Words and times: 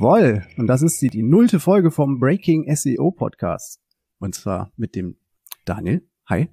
Jawohl. 0.00 0.46
Und 0.56 0.66
das 0.66 0.80
ist 0.80 1.02
die, 1.02 1.10
die 1.10 1.22
nullte 1.22 1.60
Folge 1.60 1.90
vom 1.90 2.18
Breaking 2.18 2.74
SEO 2.74 3.10
Podcast. 3.10 3.82
Und 4.18 4.34
zwar 4.34 4.72
mit 4.76 4.94
dem 4.94 5.18
Daniel. 5.66 6.08
Hi. 6.26 6.48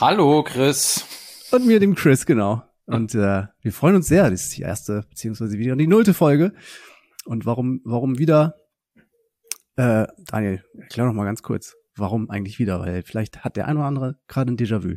Hallo, 0.00 0.42
Chris. 0.42 1.06
Und 1.52 1.64
mir, 1.64 1.78
dem 1.78 1.94
Chris, 1.94 2.26
genau. 2.26 2.64
Und 2.86 3.14
äh, 3.14 3.44
wir 3.62 3.72
freuen 3.72 3.94
uns 3.94 4.08
sehr. 4.08 4.28
Das 4.28 4.46
ist 4.46 4.56
die 4.56 4.62
erste, 4.62 5.04
beziehungsweise 5.08 5.58
wieder 5.58 5.76
die 5.76 5.86
nullte 5.86 6.12
Folge. 6.12 6.52
Und 7.24 7.46
warum, 7.46 7.82
warum 7.84 8.18
wieder? 8.18 8.56
Äh, 9.76 10.08
Daniel, 10.26 10.64
erklär 10.76 11.06
noch 11.06 11.14
mal 11.14 11.26
ganz 11.26 11.44
kurz, 11.44 11.76
warum 11.94 12.30
eigentlich 12.30 12.58
wieder? 12.58 12.80
Weil 12.80 13.04
vielleicht 13.04 13.44
hat 13.44 13.54
der 13.54 13.68
ein 13.68 13.76
oder 13.76 13.86
andere 13.86 14.18
gerade 14.26 14.50
ein 14.50 14.56
Déjà-vu. 14.56 14.96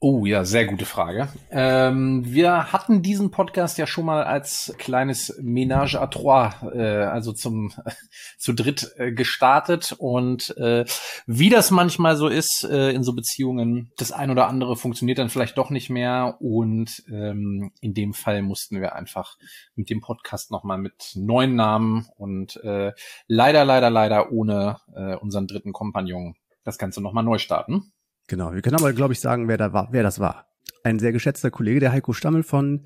Oh 0.00 0.26
ja, 0.26 0.44
sehr 0.44 0.64
gute 0.64 0.84
Frage. 0.84 1.28
Ähm, 1.50 2.22
wir 2.24 2.72
hatten 2.72 3.02
diesen 3.02 3.32
Podcast 3.32 3.78
ja 3.78 3.86
schon 3.88 4.04
mal 4.04 4.22
als 4.22 4.72
kleines 4.78 5.36
Ménage 5.42 5.96
à 5.98 6.06
trois, 6.06 6.54
äh, 6.72 7.02
also 7.02 7.32
zum 7.32 7.72
zu 8.38 8.52
dritt 8.52 8.92
äh, 8.98 9.10
gestartet 9.10 9.96
und 9.98 10.56
äh, 10.56 10.84
wie 11.26 11.48
das 11.48 11.72
manchmal 11.72 12.16
so 12.16 12.28
ist 12.28 12.62
äh, 12.62 12.92
in 12.92 13.02
so 13.02 13.12
Beziehungen, 13.12 13.90
das 13.96 14.12
ein 14.12 14.30
oder 14.30 14.46
andere 14.46 14.76
funktioniert 14.76 15.18
dann 15.18 15.30
vielleicht 15.30 15.58
doch 15.58 15.70
nicht 15.70 15.90
mehr 15.90 16.36
und 16.38 17.02
ähm, 17.10 17.72
in 17.80 17.92
dem 17.92 18.14
Fall 18.14 18.42
mussten 18.42 18.80
wir 18.80 18.94
einfach 18.94 19.36
mit 19.74 19.90
dem 19.90 20.00
Podcast 20.00 20.52
nochmal 20.52 20.78
mit 20.78 21.10
neuen 21.16 21.56
Namen 21.56 22.06
und 22.16 22.54
äh, 22.62 22.92
leider, 23.26 23.64
leider, 23.64 23.90
leider 23.90 24.30
ohne 24.30 24.76
äh, 24.94 25.16
unseren 25.16 25.48
dritten 25.48 25.72
Kompagnon 25.72 26.36
das 26.62 26.78
Ganze 26.78 27.00
nochmal 27.00 27.24
neu 27.24 27.38
starten. 27.38 27.92
Genau, 28.28 28.52
wir 28.52 28.60
können 28.62 28.76
aber, 28.76 28.92
glaube 28.92 29.14
ich, 29.14 29.20
sagen, 29.20 29.48
wer 29.48 29.56
da 29.56 29.72
war, 29.72 29.88
wer 29.90 30.02
das 30.02 30.20
war. 30.20 30.46
Ein 30.84 30.98
sehr 30.98 31.12
geschätzter 31.12 31.50
Kollege, 31.50 31.80
der 31.80 31.92
Heiko 31.92 32.12
Stammel 32.12 32.42
von 32.42 32.84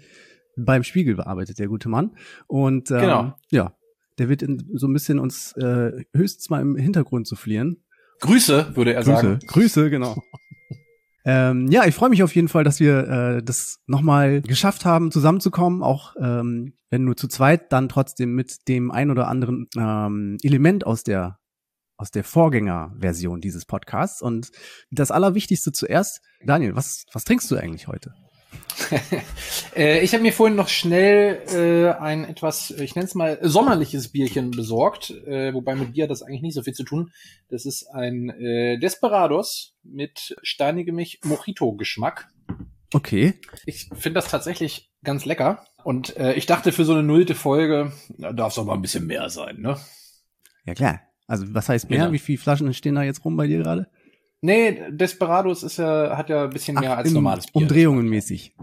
beim 0.56 0.84
Spiegel 0.84 1.16
bearbeitet, 1.16 1.58
der 1.58 1.66
gute 1.66 1.88
Mann. 1.88 2.12
Und 2.46 2.90
ähm, 2.90 3.00
genau. 3.00 3.34
ja, 3.50 3.74
der 4.18 4.28
wird 4.28 4.42
in, 4.42 4.70
so 4.74 4.86
ein 4.86 4.92
bisschen 4.92 5.18
uns 5.18 5.52
äh, 5.56 6.04
höchstens 6.14 6.48
mal 6.48 6.60
im 6.60 6.76
Hintergrund 6.76 7.26
zu 7.26 7.34
fliehen. 7.34 7.82
Grüße, 8.20 8.76
würde 8.76 8.94
er 8.94 9.02
Grüße, 9.02 9.20
sagen. 9.20 9.38
Grüße, 9.48 9.90
genau. 9.90 10.16
ähm, 11.24 11.66
ja, 11.68 11.86
ich 11.86 11.94
freue 11.94 12.10
mich 12.10 12.22
auf 12.22 12.34
jeden 12.36 12.48
Fall, 12.48 12.62
dass 12.62 12.78
wir 12.78 13.08
äh, 13.08 13.42
das 13.42 13.80
nochmal 13.86 14.42
geschafft 14.42 14.84
haben, 14.84 15.10
zusammenzukommen, 15.10 15.82
auch 15.82 16.14
ähm, 16.20 16.74
wenn 16.90 17.04
nur 17.04 17.16
zu 17.16 17.26
zweit, 17.26 17.72
dann 17.72 17.88
trotzdem 17.88 18.34
mit 18.34 18.68
dem 18.68 18.92
ein 18.92 19.10
oder 19.10 19.26
anderen 19.26 19.66
ähm, 19.76 20.36
Element 20.42 20.86
aus 20.86 21.02
der 21.02 21.38
aus 21.96 22.10
der 22.10 22.24
Vorgängerversion 22.24 23.40
dieses 23.40 23.64
Podcasts. 23.64 24.22
Und 24.22 24.50
das 24.90 25.10
Allerwichtigste 25.10 25.72
zuerst, 25.72 26.20
Daniel, 26.44 26.76
was, 26.76 27.04
was 27.12 27.24
trinkst 27.24 27.50
du 27.50 27.56
eigentlich 27.56 27.88
heute? 27.88 28.14
äh, 29.76 30.00
ich 30.00 30.12
habe 30.12 30.22
mir 30.22 30.32
vorhin 30.32 30.56
noch 30.56 30.68
schnell 30.68 31.42
äh, 31.48 31.98
ein 31.98 32.24
etwas, 32.24 32.70
ich 32.70 32.94
nenne 32.94 33.06
es 33.06 33.14
mal 33.14 33.38
sommerliches 33.42 34.12
Bierchen 34.12 34.50
besorgt, 34.50 35.10
äh, 35.10 35.54
wobei 35.54 35.74
mit 35.74 35.92
Bier 35.92 36.04
hat 36.04 36.10
das 36.10 36.22
eigentlich 36.22 36.42
nicht 36.42 36.54
so 36.54 36.62
viel 36.62 36.74
zu 36.74 36.84
tun. 36.84 37.12
Das 37.48 37.64
ist 37.64 37.86
ein 37.86 38.30
äh, 38.30 38.78
Desperados 38.78 39.74
mit 39.82 40.36
steinigem 40.42 40.96
Mojito-Geschmack. 41.24 42.28
Okay. 42.94 43.34
Ich 43.64 43.88
finde 43.94 44.14
das 44.20 44.28
tatsächlich 44.28 44.90
ganz 45.02 45.24
lecker. 45.24 45.64
Und 45.84 46.16
äh, 46.16 46.34
ich 46.34 46.46
dachte, 46.46 46.72
für 46.72 46.84
so 46.84 46.92
eine 46.92 47.02
nullte 47.02 47.34
Folge 47.34 47.92
darf 48.18 48.52
es 48.52 48.58
auch 48.58 48.64
mal 48.64 48.74
ein 48.74 48.82
bisschen 48.82 49.06
mehr 49.06 49.30
sein, 49.30 49.60
ne? 49.60 49.78
Ja, 50.64 50.74
klar. 50.74 51.00
Also 51.32 51.46
was 51.54 51.66
heißt 51.70 51.88
mehr? 51.88 52.00
Genau. 52.00 52.12
Wie 52.12 52.18
viele 52.18 52.36
Flaschen 52.36 52.74
stehen 52.74 52.94
da 52.94 53.02
jetzt 53.02 53.24
rum 53.24 53.38
bei 53.38 53.46
dir 53.46 53.62
gerade? 53.62 53.88
Nee, 54.42 54.90
Desperados 54.90 55.62
ist 55.62 55.78
ja, 55.78 56.14
hat 56.14 56.28
ja 56.28 56.44
ein 56.44 56.50
bisschen 56.50 56.78
mehr 56.78 56.92
Ach, 56.92 56.98
als 56.98 57.10
normales 57.10 57.46
Bier. 57.46 57.62
Umdrehungen 57.62 58.06
mäßig. 58.06 58.54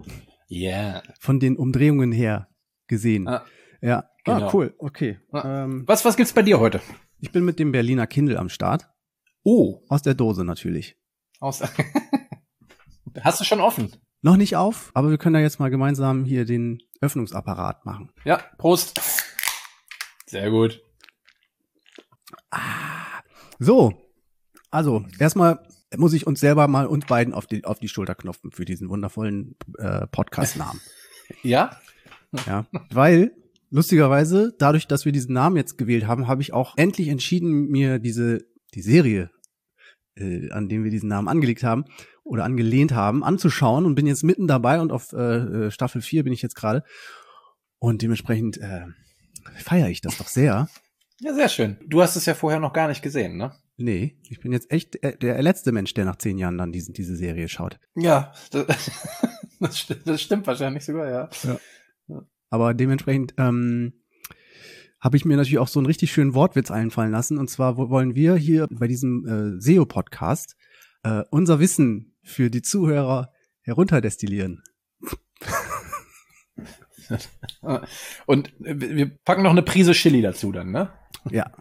Ja. 0.50 0.70
Yeah. 0.70 1.04
Von 1.20 1.40
den 1.40 1.58
Umdrehungen 1.58 2.12
her 2.12 2.48
gesehen. 2.86 3.28
Ah, 3.28 3.44
ja. 3.82 4.02
Ah, 4.02 4.10
genau. 4.24 4.48
Ah, 4.48 4.52
cool. 4.54 4.76
Okay. 4.78 5.18
Ah. 5.32 5.64
Ähm, 5.64 5.84
was, 5.88 6.06
was 6.06 6.16
gibt's 6.16 6.32
bei 6.32 6.44
dir 6.44 6.60
heute? 6.60 6.80
Ich 7.20 7.32
bin 7.32 7.44
mit 7.44 7.58
dem 7.58 7.72
Berliner 7.72 8.06
Kindle 8.06 8.38
am 8.38 8.50
Start. 8.50 8.88
Oh. 9.42 9.82
Aus 9.90 10.04
der 10.04 10.14
Dose 10.14 10.46
natürlich. 10.46 10.96
Aus. 11.40 11.64
Hast 13.22 13.40
du 13.40 13.46
schon 13.46 13.62
offen? 13.62 13.94
Noch 14.22 14.38
nicht 14.38 14.58
auf, 14.58 14.92
aber 14.94 15.10
wir 15.10 15.18
können 15.18 15.34
da 15.34 15.40
jetzt 15.40 15.60
mal 15.60 15.72
gemeinsam 15.72 16.24
hier 16.24 16.46
den 16.46 16.84
Öffnungsapparat 17.02 17.88
machen. 17.88 18.12
Ja, 18.26 18.44
Prost. 18.60 19.02
Sehr 20.28 20.52
gut. 20.52 20.84
Ah, 22.52 23.22
so, 23.60 23.94
also 24.72 25.06
erstmal 25.20 25.60
muss 25.98 26.14
ich 26.14 26.28
uns 26.28 26.40
selber 26.40 26.68
mal 26.68 26.86
uns 26.86 27.06
beiden 27.06 27.34
auf 27.34 27.48
die, 27.48 27.66
auf 27.66 27.80
die 27.80 27.90
Schulter 27.90 28.16
knopfen 28.16 28.52
für 28.52 28.66
diesen 28.66 28.90
wundervollen 28.90 29.56
äh, 29.78 30.08
Podcast-Namen. 30.08 30.80
ja? 31.44 31.78
Ja, 32.46 32.68
weil 32.92 33.32
lustigerweise, 33.72 34.54
dadurch, 34.60 34.88
dass 34.88 35.06
wir 35.06 35.12
diesen 35.12 35.34
Namen 35.34 35.56
jetzt 35.56 35.78
gewählt 35.78 36.06
haben, 36.06 36.28
habe 36.28 36.42
ich 36.42 36.54
auch 36.54 36.76
endlich 36.78 37.08
entschieden, 37.08 37.68
mir 37.70 38.00
diese 38.00 38.46
die 38.76 38.82
Serie, 38.82 39.32
äh, 40.16 40.52
an 40.52 40.70
dem 40.70 40.84
wir 40.84 40.92
diesen 40.92 41.10
Namen 41.10 41.28
angelegt 41.28 41.64
haben 41.64 41.86
oder 42.24 42.44
angelehnt 42.44 42.94
haben, 42.94 43.24
anzuschauen 43.24 43.86
und 43.86 43.96
bin 43.96 44.06
jetzt 44.06 44.24
mitten 44.24 44.48
dabei 44.48 44.80
und 44.80 44.92
auf 44.92 45.14
äh, 45.14 45.18
äh 45.18 45.72
Staffel 45.72 46.02
4 46.02 46.24
bin 46.24 46.34
ich 46.34 46.42
jetzt 46.42 46.56
gerade. 46.56 46.84
Und 47.80 48.02
dementsprechend 48.02 48.58
äh, 48.58 48.86
feiere 49.56 49.90
ich 49.90 50.02
das 50.02 50.18
doch 50.18 50.28
sehr. 50.28 50.68
Ja, 51.22 51.34
sehr 51.34 51.50
schön. 51.50 51.78
Du 51.86 52.02
hast 52.02 52.16
es 52.16 52.26
ja 52.26 52.34
vorher 52.34 52.60
noch 52.60 52.74
gar 52.74 52.88
nicht 52.88 53.02
gesehen, 53.02 53.38
ne? 53.38 53.52
Nee, 53.78 54.18
ich 54.30 54.40
bin 54.40 54.52
jetzt 54.52 54.72
echt 54.72 55.00
der 55.04 55.42
letzte 55.42 55.72
Mensch, 55.72 55.94
der 55.94 56.06
nach 56.06 56.18
zehn 56.18 56.38
Jahren 56.38 56.58
dann 56.58 56.72
diesen, 56.72 56.94
diese 56.94 57.16
Serie 57.16 57.48
schaut. 57.48 57.80
Ja, 57.96 58.34
das, 58.52 58.68
stimmt, 59.80 60.08
das 60.08 60.22
stimmt 60.22 60.48
wahrscheinlich 60.48 60.84
sogar, 60.84 61.10
ja. 61.10 61.30
ja. 62.08 62.22
Aber 62.50 62.74
dementsprechend 62.74 63.34
ähm, 63.38 63.94
habe 65.00 65.18
ich 65.18 65.26
mir 65.26 65.38
natürlich 65.38 65.60
auch 65.60 65.68
so 65.68 65.80
einen 65.80 65.88
richtig 65.88 66.12
schönen 66.12 66.34
Wortwitz 66.34 66.72
einfallen 66.72 67.12
lassen. 67.12 67.38
Und 67.38 67.50
zwar 67.50 67.78
wollen 67.78 68.16
wir 68.16 68.36
hier 68.36 68.68
bei 68.70 68.88
diesem 68.88 69.26
äh, 69.26 69.62
SEO-Podcast 69.62 70.56
äh, 71.04 71.24
unser 71.32 71.60
Wissen 71.60 72.18
für 72.22 72.50
die 72.50 72.62
Zuhörer 72.62 73.32
herunterdestillieren. 73.62 74.64
Und 78.26 78.54
wir 78.60 79.10
packen 79.24 79.44
noch 79.44 79.52
eine 79.52 79.64
Prise 79.64 79.94
Chili 79.94 80.22
dazu 80.22 80.52
dann, 80.52 80.72
ne? 80.72 80.92
Ja. 81.30 81.52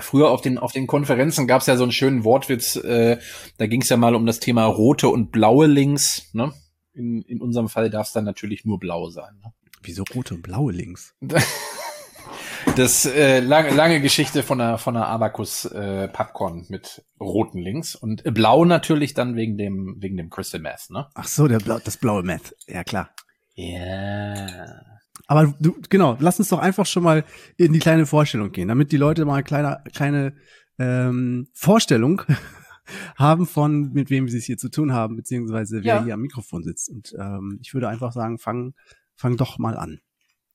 Früher 0.00 0.30
auf 0.30 0.40
den, 0.42 0.58
auf 0.58 0.72
den 0.72 0.86
Konferenzen 0.86 1.48
gab 1.48 1.60
es 1.60 1.66
ja 1.66 1.76
so 1.76 1.82
einen 1.82 1.92
schönen 1.92 2.22
Wortwitz, 2.22 2.76
äh, 2.76 3.18
da 3.56 3.66
ging 3.66 3.82
es 3.82 3.88
ja 3.88 3.96
mal 3.96 4.14
um 4.14 4.26
das 4.26 4.38
Thema 4.38 4.64
rote 4.64 5.08
und 5.08 5.32
blaue 5.32 5.66
Links. 5.66 6.28
Ne? 6.32 6.52
In, 6.94 7.22
in 7.22 7.40
unserem 7.40 7.68
Fall 7.68 7.90
darf 7.90 8.06
es 8.06 8.12
dann 8.12 8.24
natürlich 8.24 8.64
nur 8.64 8.78
blau 8.78 9.10
sein. 9.10 9.40
Ne? 9.42 9.52
Wieso 9.82 10.04
rote 10.14 10.34
und 10.34 10.42
blaue 10.42 10.72
Links? 10.72 11.14
das 12.76 13.06
äh, 13.06 13.40
lange, 13.40 13.70
lange 13.70 14.00
Geschichte 14.00 14.42
von 14.42 14.58
der 14.58 14.78
von 14.78 14.94
der 14.94 15.06
Abacus 15.06 15.64
äh, 15.64 16.08
Popcorn 16.08 16.66
mit 16.68 17.04
roten 17.20 17.58
Links 17.58 17.94
und 17.94 18.22
blau 18.34 18.64
natürlich 18.64 19.14
dann 19.14 19.34
wegen 19.36 19.58
dem 19.58 19.96
wegen 19.98 20.16
dem 20.16 20.30
Crystal 20.30 20.60
Meth, 20.60 20.90
ne? 20.90 21.08
Ach 21.14 21.26
so, 21.26 21.48
der 21.48 21.58
Blau, 21.58 21.78
das 21.84 21.96
blaue 21.96 22.22
Meth. 22.22 22.54
Ja 22.66 22.84
klar. 22.84 23.10
Ja. 23.54 24.97
Aber 25.28 25.54
du, 25.60 25.76
genau, 25.90 26.16
lass 26.18 26.38
uns 26.38 26.48
doch 26.48 26.58
einfach 26.58 26.86
schon 26.86 27.02
mal 27.02 27.24
in 27.58 27.74
die 27.74 27.78
kleine 27.78 28.06
Vorstellung 28.06 28.50
gehen, 28.50 28.68
damit 28.68 28.90
die 28.92 28.96
Leute 28.96 29.26
mal 29.26 29.34
eine 29.34 29.44
kleine, 29.44 29.84
kleine 29.94 30.34
ähm, 30.78 31.48
Vorstellung 31.52 32.22
haben 33.16 33.46
von, 33.46 33.92
mit 33.92 34.08
wem 34.08 34.28
sie 34.28 34.38
es 34.38 34.46
hier 34.46 34.56
zu 34.56 34.70
tun 34.70 34.94
haben, 34.94 35.16
beziehungsweise 35.16 35.84
wer 35.84 35.96
ja. 35.96 36.04
hier 36.04 36.14
am 36.14 36.22
Mikrofon 36.22 36.64
sitzt. 36.64 36.88
Und 36.88 37.14
ähm, 37.20 37.58
ich 37.62 37.74
würde 37.74 37.88
einfach 37.88 38.12
sagen, 38.12 38.38
fang, 38.38 38.72
fang 39.16 39.36
doch 39.36 39.58
mal 39.58 39.76
an. 39.76 40.00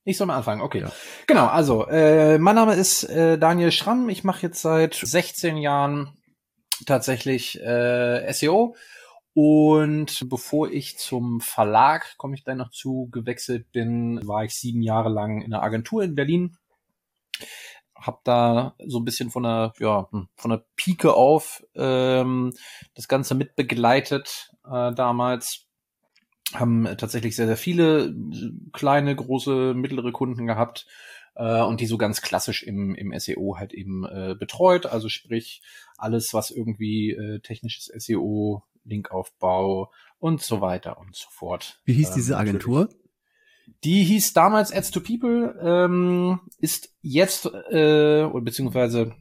Ich 0.05 0.17
soll 0.17 0.25
mal 0.25 0.37
anfangen, 0.37 0.61
okay. 0.61 0.81
Ja. 0.81 0.91
Genau, 1.27 1.45
also 1.45 1.87
äh, 1.87 2.39
mein 2.39 2.55
Name 2.55 2.73
ist 2.73 3.03
äh, 3.03 3.37
Daniel 3.37 3.71
Schramm. 3.71 4.09
Ich 4.09 4.23
mache 4.23 4.41
jetzt 4.41 4.61
seit 4.61 4.95
16 4.95 5.55
Jahren 5.57 6.17
tatsächlich 6.87 7.61
äh, 7.61 8.33
SEO 8.33 8.75
und 9.33 10.29
bevor 10.29 10.69
ich 10.69 10.97
zum 10.97 11.41
Verlag, 11.41 12.17
komme 12.17 12.35
ich 12.35 12.43
dann 12.43 12.59
noch 12.59 12.69
zu, 12.69 13.09
gewechselt 13.11 13.71
bin, 13.71 14.19
war 14.27 14.43
ich 14.43 14.53
sieben 14.53 14.83
Jahre 14.83 15.09
lang 15.09 15.41
in 15.41 15.53
einer 15.53 15.63
Agentur 15.63 16.03
in 16.03 16.13
Berlin. 16.13 16.57
Hab 17.95 18.23
da 18.25 18.75
so 18.85 18.99
ein 18.99 19.05
bisschen 19.05 19.31
von 19.31 19.43
der, 19.43 19.73
ja, 19.79 20.07
hm, 20.11 20.27
von 20.35 20.51
der 20.51 20.65
Pike 20.75 21.13
auf 21.13 21.63
ähm, 21.73 22.53
das 22.93 23.07
Ganze 23.07 23.33
mitbegleitet 23.33 24.51
äh, 24.65 24.93
damals. 24.93 25.65
Haben 26.53 26.85
tatsächlich 26.97 27.35
sehr, 27.35 27.47
sehr 27.47 27.57
viele 27.57 28.13
kleine, 28.71 29.15
große, 29.15 29.73
mittlere 29.73 30.11
Kunden 30.11 30.45
gehabt 30.45 30.85
äh, 31.35 31.61
und 31.61 31.81
die 31.81 31.87
so 31.87 31.97
ganz 31.97 32.21
klassisch 32.21 32.61
im, 32.61 32.93
im 32.93 33.17
SEO 33.17 33.57
halt 33.57 33.73
eben 33.73 34.05
äh, 34.05 34.35
betreut. 34.37 34.85
Also 34.85 35.09
sprich, 35.09 35.63
alles, 35.97 36.35
was 36.35 36.51
irgendwie 36.51 37.11
äh, 37.11 37.39
technisches 37.39 37.85
SEO 37.85 38.63
Linkaufbau 38.85 39.91
und 40.19 40.41
so 40.41 40.61
weiter 40.61 40.97
und 40.97 41.15
so 41.15 41.27
fort. 41.29 41.81
Wie 41.85 41.93
hieß 41.93 42.09
ähm, 42.09 42.15
diese 42.15 42.37
Agentur? 42.37 42.89
Die 43.83 44.03
hieß 44.03 44.33
damals 44.33 44.71
Ads 44.71 44.91
to 44.91 44.99
People, 45.01 45.59
ähm, 45.61 46.39
ist 46.59 46.93
jetzt, 47.01 47.45
äh, 47.45 48.27
beziehungsweise 48.41 49.13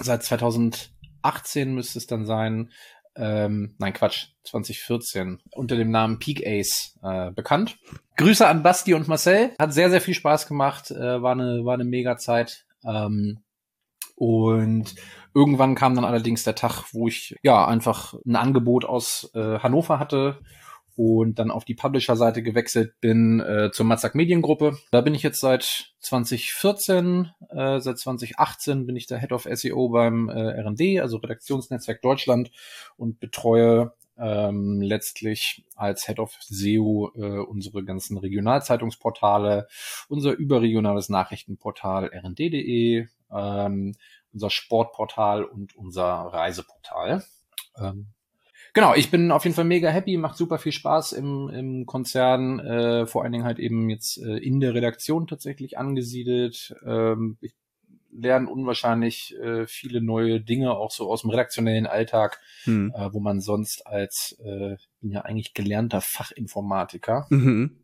seit 0.00 0.22
2018 0.22 1.74
müsste 1.74 1.98
es 1.98 2.06
dann 2.06 2.26
sein, 2.26 2.70
ähm, 3.16 3.74
nein 3.78 3.92
Quatsch, 3.92 4.28
2014 4.44 5.40
unter 5.52 5.76
dem 5.76 5.90
Namen 5.90 6.18
Peak 6.18 6.44
Ace 6.44 6.98
äh, 7.02 7.30
bekannt. 7.30 7.78
Grüße 8.16 8.46
an 8.46 8.62
Basti 8.62 8.94
und 8.94 9.06
Marcel, 9.06 9.52
hat 9.58 9.72
sehr 9.72 9.90
sehr 9.90 10.00
viel 10.00 10.14
Spaß 10.14 10.48
gemacht, 10.48 10.90
äh, 10.90 11.22
war 11.22 11.32
eine 11.32 11.64
war 11.64 11.74
eine 11.74 11.84
mega 11.84 12.16
Zeit. 12.16 12.66
Ähm, 12.84 13.40
und 14.14 14.94
irgendwann 15.34 15.74
kam 15.74 15.94
dann 15.94 16.04
allerdings 16.04 16.44
der 16.44 16.54
Tag, 16.54 16.84
wo 16.92 17.08
ich 17.08 17.36
ja 17.42 17.66
einfach 17.66 18.14
ein 18.26 18.36
Angebot 18.36 18.84
aus 18.84 19.30
äh, 19.34 19.58
Hannover 19.58 19.98
hatte 19.98 20.38
und 20.96 21.38
dann 21.38 21.50
auf 21.50 21.64
die 21.64 21.74
Publisher-Seite 21.74 22.42
gewechselt 22.42 23.00
bin 23.00 23.40
äh, 23.40 23.70
zur 23.72 23.86
Matzak 23.86 24.14
Mediengruppe. 24.14 24.78
Da 24.92 25.00
bin 25.00 25.14
ich 25.14 25.22
jetzt 25.22 25.40
seit 25.40 25.92
2014, 26.00 27.30
äh, 27.50 27.80
seit 27.80 27.98
2018 27.98 28.86
bin 28.86 28.96
ich 28.96 29.06
der 29.06 29.18
Head 29.18 29.32
of 29.32 29.48
SEO 29.50 29.88
beim 29.88 30.28
äh, 30.28 30.52
R&D, 30.52 31.00
also 31.00 31.16
Redaktionsnetzwerk 31.16 32.00
Deutschland 32.00 32.50
und 32.96 33.18
betreue 33.18 33.92
ähm, 34.16 34.80
letztlich 34.80 35.64
als 35.74 36.06
Head 36.06 36.20
of 36.20 36.36
SEO 36.40 37.10
äh, 37.16 37.38
unsere 37.40 37.84
ganzen 37.84 38.16
Regionalzeitungsportale, 38.16 39.66
unser 40.08 40.32
überregionales 40.32 41.08
Nachrichtenportal 41.08 42.12
rnd.de, 42.14 43.08
ähm, 43.32 43.94
unser 44.32 44.50
Sportportal 44.50 45.44
und 45.44 45.76
unser 45.76 46.04
Reiseportal. 46.04 47.24
Ähm, 47.78 48.06
genau, 48.72 48.94
ich 48.94 49.10
bin 49.10 49.30
auf 49.30 49.44
jeden 49.44 49.54
Fall 49.54 49.64
mega 49.64 49.88
happy, 49.88 50.16
macht 50.16 50.36
super 50.36 50.58
viel 50.58 50.72
Spaß 50.72 51.12
im, 51.12 51.48
im 51.48 51.86
Konzern, 51.86 52.60
äh, 52.60 53.06
vor 53.06 53.22
allen 53.22 53.32
Dingen 53.32 53.44
halt 53.44 53.58
eben 53.58 53.88
jetzt 53.90 54.18
äh, 54.18 54.36
in 54.36 54.60
der 54.60 54.74
Redaktion 54.74 55.26
tatsächlich 55.26 55.78
angesiedelt. 55.78 56.74
Ähm, 56.84 57.38
ich 57.40 57.54
lerne 58.16 58.48
unwahrscheinlich 58.48 59.36
äh, 59.40 59.66
viele 59.66 60.00
neue 60.00 60.40
Dinge, 60.40 60.72
auch 60.72 60.90
so 60.90 61.10
aus 61.10 61.22
dem 61.22 61.30
redaktionellen 61.30 61.86
Alltag, 61.86 62.40
hm. 62.64 62.92
äh, 62.96 63.12
wo 63.12 63.20
man 63.20 63.40
sonst 63.40 63.86
als, 63.86 64.38
äh, 64.44 64.76
bin 65.00 65.10
ja 65.10 65.22
eigentlich 65.22 65.54
gelernter 65.54 66.00
Fachinformatiker, 66.00 67.26
mhm. 67.30 67.78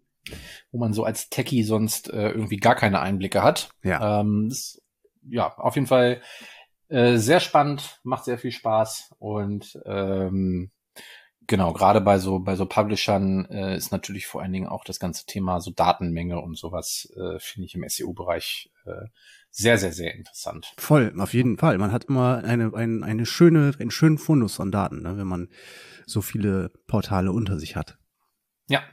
wo 0.70 0.78
man 0.78 0.92
so 0.92 1.04
als 1.04 1.30
Techie 1.30 1.64
sonst 1.64 2.10
äh, 2.10 2.30
irgendwie 2.30 2.58
gar 2.58 2.76
keine 2.76 3.00
Einblicke 3.00 3.42
hat. 3.42 3.70
Ja. 3.82 4.20
Ähm, 4.20 4.48
das, 4.48 4.80
ja, 5.28 5.54
auf 5.56 5.74
jeden 5.74 5.86
Fall 5.86 6.22
äh, 6.88 7.16
sehr 7.16 7.40
spannend, 7.40 8.00
macht 8.02 8.24
sehr 8.24 8.38
viel 8.38 8.52
Spaß 8.52 9.14
und 9.18 9.80
ähm, 9.84 10.70
Genau, 11.50 11.72
gerade 11.72 12.00
bei 12.00 12.18
so 12.18 12.38
bei 12.38 12.54
so 12.54 12.64
Publishern 12.64 13.44
äh, 13.46 13.76
ist 13.76 13.90
natürlich 13.90 14.28
vor 14.28 14.40
allen 14.40 14.52
Dingen 14.52 14.68
auch 14.68 14.84
das 14.84 15.00
ganze 15.00 15.26
Thema 15.26 15.60
so 15.60 15.72
Datenmenge 15.72 16.40
und 16.40 16.56
sowas 16.56 17.12
äh, 17.16 17.40
finde 17.40 17.66
ich 17.66 17.74
im 17.74 17.82
SEO-Bereich 17.82 18.70
äh, 18.84 19.08
sehr 19.50 19.76
sehr 19.76 19.92
sehr 19.92 20.14
interessant. 20.14 20.72
Voll, 20.78 21.12
auf 21.18 21.34
jeden 21.34 21.58
Fall. 21.58 21.76
Man 21.78 21.90
hat 21.90 22.04
immer 22.04 22.44
eine 22.44 22.72
eine, 22.72 23.04
eine 23.04 23.26
schöne 23.26 23.72
einen 23.80 23.90
schönen 23.90 24.18
Fundus 24.18 24.60
an 24.60 24.70
Daten, 24.70 25.02
ne, 25.02 25.18
wenn 25.18 25.26
man 25.26 25.48
so 26.06 26.22
viele 26.22 26.68
Portale 26.86 27.32
unter 27.32 27.58
sich 27.58 27.74
hat. 27.74 27.98
Ja, 28.68 28.84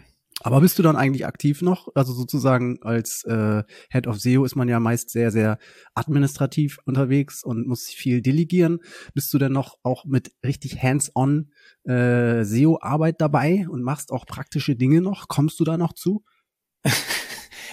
aber 0.42 0.62
bist 0.62 0.78
du 0.78 0.84
dann 0.84 0.95
eigentlich 0.95 1.25
aktiv 1.25 1.62
noch? 1.62 1.88
Also 1.95 2.13
sozusagen 2.13 2.80
als 2.84 3.24
äh, 3.24 3.63
Head 3.89 4.07
of 4.07 4.19
SEO 4.19 4.45
ist 4.45 4.56
man 4.56 4.69
ja 4.69 4.80
meist 4.80 5.10
sehr, 5.10 5.31
sehr 5.31 5.57
administrativ 5.95 6.78
unterwegs 6.86 7.44
und 7.44 7.68
muss 7.68 7.88
viel 7.88 8.22
delegieren. 8.22 8.80
Bist 9.13 9.34
du 9.34 9.39
denn 9.39 9.51
noch 9.51 9.78
auch 9.84 10.06
mit 10.06 10.31
richtig 10.45 10.81
hands-on 10.81 11.51
äh, 11.86 12.44
SEO-Arbeit 12.44 13.19
dabei 13.19 13.66
und 13.69 13.81
machst 13.81 14.12
auch 14.12 14.25
praktische 14.25 14.75
Dinge 14.75 15.01
noch? 15.01 15.28
Kommst 15.28 15.60
du 15.60 15.63
da 15.63 15.78
noch 15.78 15.94
zu? 15.94 16.24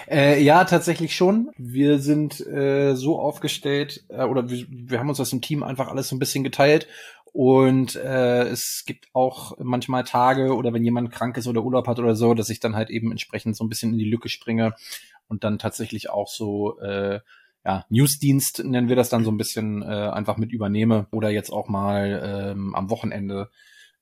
Äh, 0.06 0.42
ja, 0.42 0.64
tatsächlich 0.64 1.16
schon. 1.16 1.50
Wir 1.56 1.98
sind 1.98 2.46
äh, 2.46 2.94
so 2.94 3.18
aufgestellt, 3.18 4.04
äh, 4.08 4.24
oder 4.24 4.50
wir, 4.50 4.66
wir 4.68 4.98
haben 4.98 5.08
uns 5.08 5.18
das 5.18 5.32
im 5.32 5.40
Team 5.40 5.62
einfach 5.62 5.88
alles 5.88 6.08
so 6.08 6.16
ein 6.16 6.18
bisschen 6.18 6.44
geteilt 6.44 6.86
und 7.34 7.96
äh, 7.96 8.44
es 8.44 8.84
gibt 8.86 9.08
auch 9.12 9.58
manchmal 9.58 10.04
Tage 10.04 10.54
oder 10.54 10.72
wenn 10.72 10.84
jemand 10.84 11.10
krank 11.10 11.36
ist 11.36 11.48
oder 11.48 11.64
Urlaub 11.64 11.88
hat 11.88 11.98
oder 11.98 12.14
so, 12.14 12.32
dass 12.32 12.48
ich 12.48 12.60
dann 12.60 12.76
halt 12.76 12.90
eben 12.90 13.10
entsprechend 13.10 13.56
so 13.56 13.64
ein 13.64 13.68
bisschen 13.68 13.90
in 13.90 13.98
die 13.98 14.08
Lücke 14.08 14.28
springe 14.28 14.76
und 15.26 15.42
dann 15.42 15.58
tatsächlich 15.58 16.10
auch 16.10 16.28
so 16.28 16.78
äh, 16.78 17.18
ja, 17.64 17.84
Newsdienst 17.88 18.62
nennen 18.62 18.88
wir 18.88 18.94
das 18.94 19.08
dann 19.08 19.24
so 19.24 19.32
ein 19.32 19.36
bisschen 19.36 19.82
äh, 19.82 19.86
einfach 19.86 20.36
mit 20.36 20.52
übernehme 20.52 21.08
oder 21.10 21.28
jetzt 21.28 21.50
auch 21.50 21.66
mal 21.66 22.52
ähm, 22.54 22.72
am 22.76 22.88
Wochenende 22.88 23.50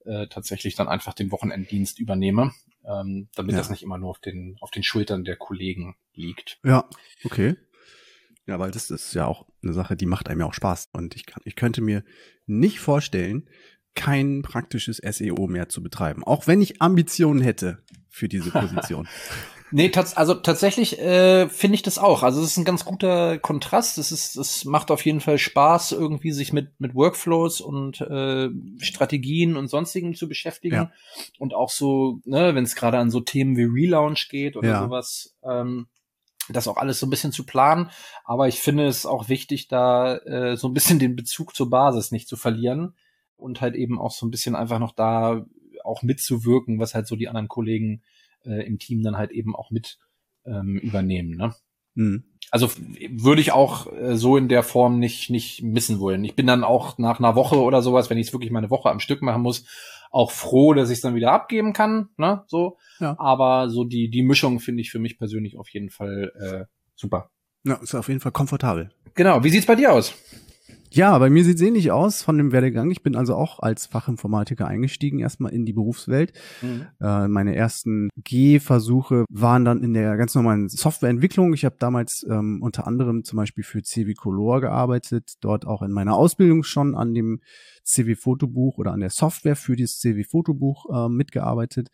äh, 0.04 0.26
tatsächlich 0.26 0.74
dann 0.74 0.88
einfach 0.88 1.14
den 1.14 1.32
Wochenenddienst 1.32 1.98
übernehme, 2.00 2.52
ähm, 2.84 3.30
damit 3.34 3.52
ja. 3.52 3.58
das 3.58 3.70
nicht 3.70 3.82
immer 3.82 3.96
nur 3.96 4.10
auf 4.10 4.18
den 4.18 4.58
auf 4.60 4.70
den 4.70 4.82
Schultern 4.82 5.24
der 5.24 5.36
Kollegen 5.36 5.96
liegt. 6.12 6.58
Ja, 6.64 6.84
okay. 7.24 7.56
Ja, 8.46 8.58
weil 8.58 8.70
das 8.72 8.90
ist 8.90 9.14
ja 9.14 9.26
auch 9.26 9.46
eine 9.62 9.72
Sache, 9.72 9.96
die 9.96 10.06
macht 10.06 10.28
einem 10.28 10.40
ja 10.40 10.46
auch 10.46 10.54
Spaß. 10.54 10.88
Und 10.92 11.14
ich, 11.14 11.26
kann, 11.26 11.42
ich 11.44 11.54
könnte 11.54 11.80
mir 11.80 12.02
nicht 12.46 12.80
vorstellen, 12.80 13.48
kein 13.94 14.42
praktisches 14.42 14.96
SEO 14.98 15.46
mehr 15.46 15.68
zu 15.68 15.82
betreiben. 15.82 16.24
Auch 16.24 16.46
wenn 16.46 16.62
ich 16.62 16.80
Ambitionen 16.80 17.40
hätte 17.40 17.82
für 18.08 18.28
diese 18.28 18.50
Position. 18.52 19.06
nee, 19.70 19.90
tats 19.90 20.16
also 20.16 20.34
tatsächlich 20.34 20.98
äh, 20.98 21.48
finde 21.48 21.74
ich 21.76 21.82
das 21.82 21.98
auch. 21.98 22.22
Also 22.22 22.40
es 22.40 22.52
ist 22.52 22.56
ein 22.56 22.64
ganz 22.64 22.84
guter 22.84 23.38
Kontrast. 23.38 23.98
Es 23.98 24.10
ist, 24.10 24.36
es 24.36 24.64
macht 24.64 24.90
auf 24.90 25.04
jeden 25.04 25.20
Fall 25.20 25.38
Spaß, 25.38 25.92
irgendwie 25.92 26.32
sich 26.32 26.52
mit 26.52 26.80
mit 26.80 26.94
Workflows 26.94 27.60
und 27.60 28.00
äh, 28.00 28.48
Strategien 28.78 29.56
und 29.56 29.68
sonstigen 29.68 30.14
zu 30.14 30.26
beschäftigen 30.26 30.74
ja. 30.74 30.92
und 31.38 31.54
auch 31.54 31.70
so, 31.70 32.20
ne, 32.24 32.54
wenn 32.54 32.64
es 32.64 32.74
gerade 32.74 32.98
an 32.98 33.10
so 33.10 33.20
Themen 33.20 33.56
wie 33.56 33.64
Relaunch 33.64 34.28
geht 34.30 34.56
oder 34.56 34.68
ja. 34.68 34.82
sowas. 34.82 35.36
Ähm, 35.44 35.86
das 36.48 36.68
auch 36.68 36.76
alles 36.76 36.98
so 36.98 37.06
ein 37.06 37.10
bisschen 37.10 37.32
zu 37.32 37.44
planen. 37.44 37.90
Aber 38.24 38.48
ich 38.48 38.60
finde 38.60 38.86
es 38.86 39.06
auch 39.06 39.28
wichtig, 39.28 39.68
da 39.68 40.16
äh, 40.18 40.56
so 40.56 40.68
ein 40.68 40.74
bisschen 40.74 40.98
den 40.98 41.16
Bezug 41.16 41.54
zur 41.54 41.70
Basis 41.70 42.10
nicht 42.10 42.28
zu 42.28 42.36
verlieren 42.36 42.94
und 43.36 43.60
halt 43.60 43.74
eben 43.74 44.00
auch 44.00 44.12
so 44.12 44.26
ein 44.26 44.30
bisschen 44.30 44.54
einfach 44.54 44.78
noch 44.78 44.92
da 44.92 45.44
auch 45.84 46.02
mitzuwirken, 46.02 46.78
was 46.78 46.94
halt 46.94 47.06
so 47.06 47.16
die 47.16 47.28
anderen 47.28 47.48
Kollegen 47.48 48.02
äh, 48.44 48.64
im 48.66 48.78
Team 48.78 49.02
dann 49.02 49.16
halt 49.16 49.32
eben 49.32 49.56
auch 49.56 49.70
mit 49.70 49.98
ähm, 50.44 50.76
übernehmen. 50.76 51.36
Ne? 51.36 51.54
Mhm. 51.94 52.24
Also 52.50 52.68
würde 53.10 53.40
ich 53.40 53.52
auch 53.52 53.92
äh, 53.92 54.16
so 54.16 54.36
in 54.36 54.48
der 54.48 54.62
Form 54.62 54.98
nicht 54.98 55.30
nicht 55.30 55.62
missen 55.62 56.00
wollen. 56.00 56.24
Ich 56.24 56.34
bin 56.34 56.46
dann 56.46 56.64
auch 56.64 56.98
nach 56.98 57.18
einer 57.18 57.34
Woche 57.34 57.60
oder 57.60 57.82
sowas, 57.82 58.10
wenn 58.10 58.18
ich 58.18 58.28
es 58.28 58.32
wirklich 58.32 58.50
mal 58.50 58.58
eine 58.58 58.70
Woche 58.70 58.90
am 58.90 59.00
Stück 59.00 59.22
machen 59.22 59.42
muss, 59.42 59.64
auch 60.12 60.30
froh, 60.30 60.74
dass 60.74 60.90
ich 60.90 60.98
es 60.98 61.02
dann 61.02 61.14
wieder 61.14 61.32
abgeben 61.32 61.72
kann, 61.72 62.10
ne, 62.16 62.44
so. 62.46 62.78
Ja. 63.00 63.16
Aber 63.18 63.68
so 63.70 63.84
die, 63.84 64.10
die 64.10 64.22
Mischung 64.22 64.60
finde 64.60 64.82
ich 64.82 64.90
für 64.90 64.98
mich 64.98 65.18
persönlich 65.18 65.58
auf 65.58 65.68
jeden 65.70 65.90
Fall 65.90 66.32
äh, 66.38 66.64
super. 66.94 67.30
Ja, 67.64 67.74
ist 67.76 67.94
auf 67.94 68.08
jeden 68.08 68.20
Fall 68.20 68.32
komfortabel. 68.32 68.90
Genau. 69.14 69.42
Wie 69.42 69.50
sieht's 69.50 69.66
bei 69.66 69.74
dir 69.74 69.92
aus? 69.92 70.14
Ja, 70.94 71.18
bei 71.18 71.30
mir 71.30 71.42
sieht 71.42 71.56
es 71.56 71.62
ähnlich 71.62 71.90
aus 71.90 72.22
von 72.22 72.36
dem 72.36 72.52
Werdegang. 72.52 72.90
Ich 72.90 73.02
bin 73.02 73.16
also 73.16 73.34
auch 73.34 73.60
als 73.60 73.86
Fachinformatiker 73.86 74.66
eingestiegen, 74.66 75.20
erstmal 75.20 75.52
in 75.52 75.64
die 75.64 75.72
Berufswelt. 75.72 76.34
Mhm. 76.60 76.86
Äh, 77.00 77.28
meine 77.28 77.56
ersten 77.56 78.10
Gehversuche 78.16 79.24
waren 79.30 79.64
dann 79.64 79.82
in 79.82 79.94
der 79.94 80.18
ganz 80.18 80.34
normalen 80.34 80.68
Softwareentwicklung. 80.68 81.54
Ich 81.54 81.64
habe 81.64 81.76
damals 81.78 82.26
ähm, 82.28 82.60
unter 82.62 82.86
anderem 82.86 83.24
zum 83.24 83.38
Beispiel 83.38 83.64
für 83.64 83.82
CW 83.82 84.12
Color 84.12 84.60
gearbeitet, 84.60 85.32
dort 85.40 85.66
auch 85.66 85.80
in 85.80 85.92
meiner 85.92 86.14
Ausbildung 86.14 86.62
schon 86.62 86.94
an 86.94 87.14
dem 87.14 87.40
CW 87.84 88.14
Fotobuch 88.14 88.76
oder 88.76 88.92
an 88.92 89.00
der 89.00 89.10
Software 89.10 89.56
für 89.56 89.76
dieses 89.76 89.98
CW 89.98 90.24
Fotobuch 90.24 90.84
äh, 90.92 91.08
mitgearbeitet. 91.08 91.88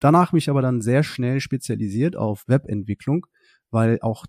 Danach 0.00 0.32
mich 0.32 0.48
aber 0.48 0.62
dann 0.62 0.80
sehr 0.80 1.02
schnell 1.02 1.40
spezialisiert 1.40 2.14
auf 2.14 2.44
Webentwicklung, 2.46 3.26
weil 3.70 3.98
auch 4.00 4.26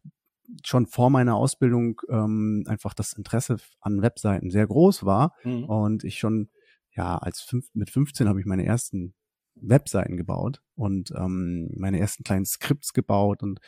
schon 0.63 0.85
vor 0.85 1.09
meiner 1.09 1.35
Ausbildung 1.35 2.01
ähm, 2.09 2.63
einfach 2.67 2.93
das 2.93 3.13
Interesse 3.13 3.57
an 3.81 4.01
Webseiten 4.01 4.49
sehr 4.51 4.67
groß 4.67 5.05
war 5.05 5.33
mhm. 5.43 5.65
und 5.65 6.03
ich 6.03 6.19
schon 6.19 6.49
ja 6.91 7.17
als 7.17 7.41
fünf, 7.41 7.67
mit 7.73 7.89
15 7.89 8.27
habe 8.27 8.39
ich 8.39 8.45
meine 8.45 8.65
ersten 8.65 9.13
Webseiten 9.55 10.17
gebaut 10.17 10.61
und 10.75 11.11
ähm, 11.11 11.69
meine 11.75 11.99
ersten 11.99 12.23
kleinen 12.23 12.45
Skripts 12.45 12.93
gebaut 12.93 13.41
und 13.41 13.59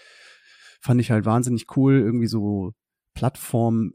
fand 0.82 1.02
ich 1.02 1.12
halt 1.12 1.26
wahnsinnig 1.26 1.66
cool 1.76 1.94
irgendwie 1.94 2.28
so 2.28 2.74
Plattformen 3.14 3.94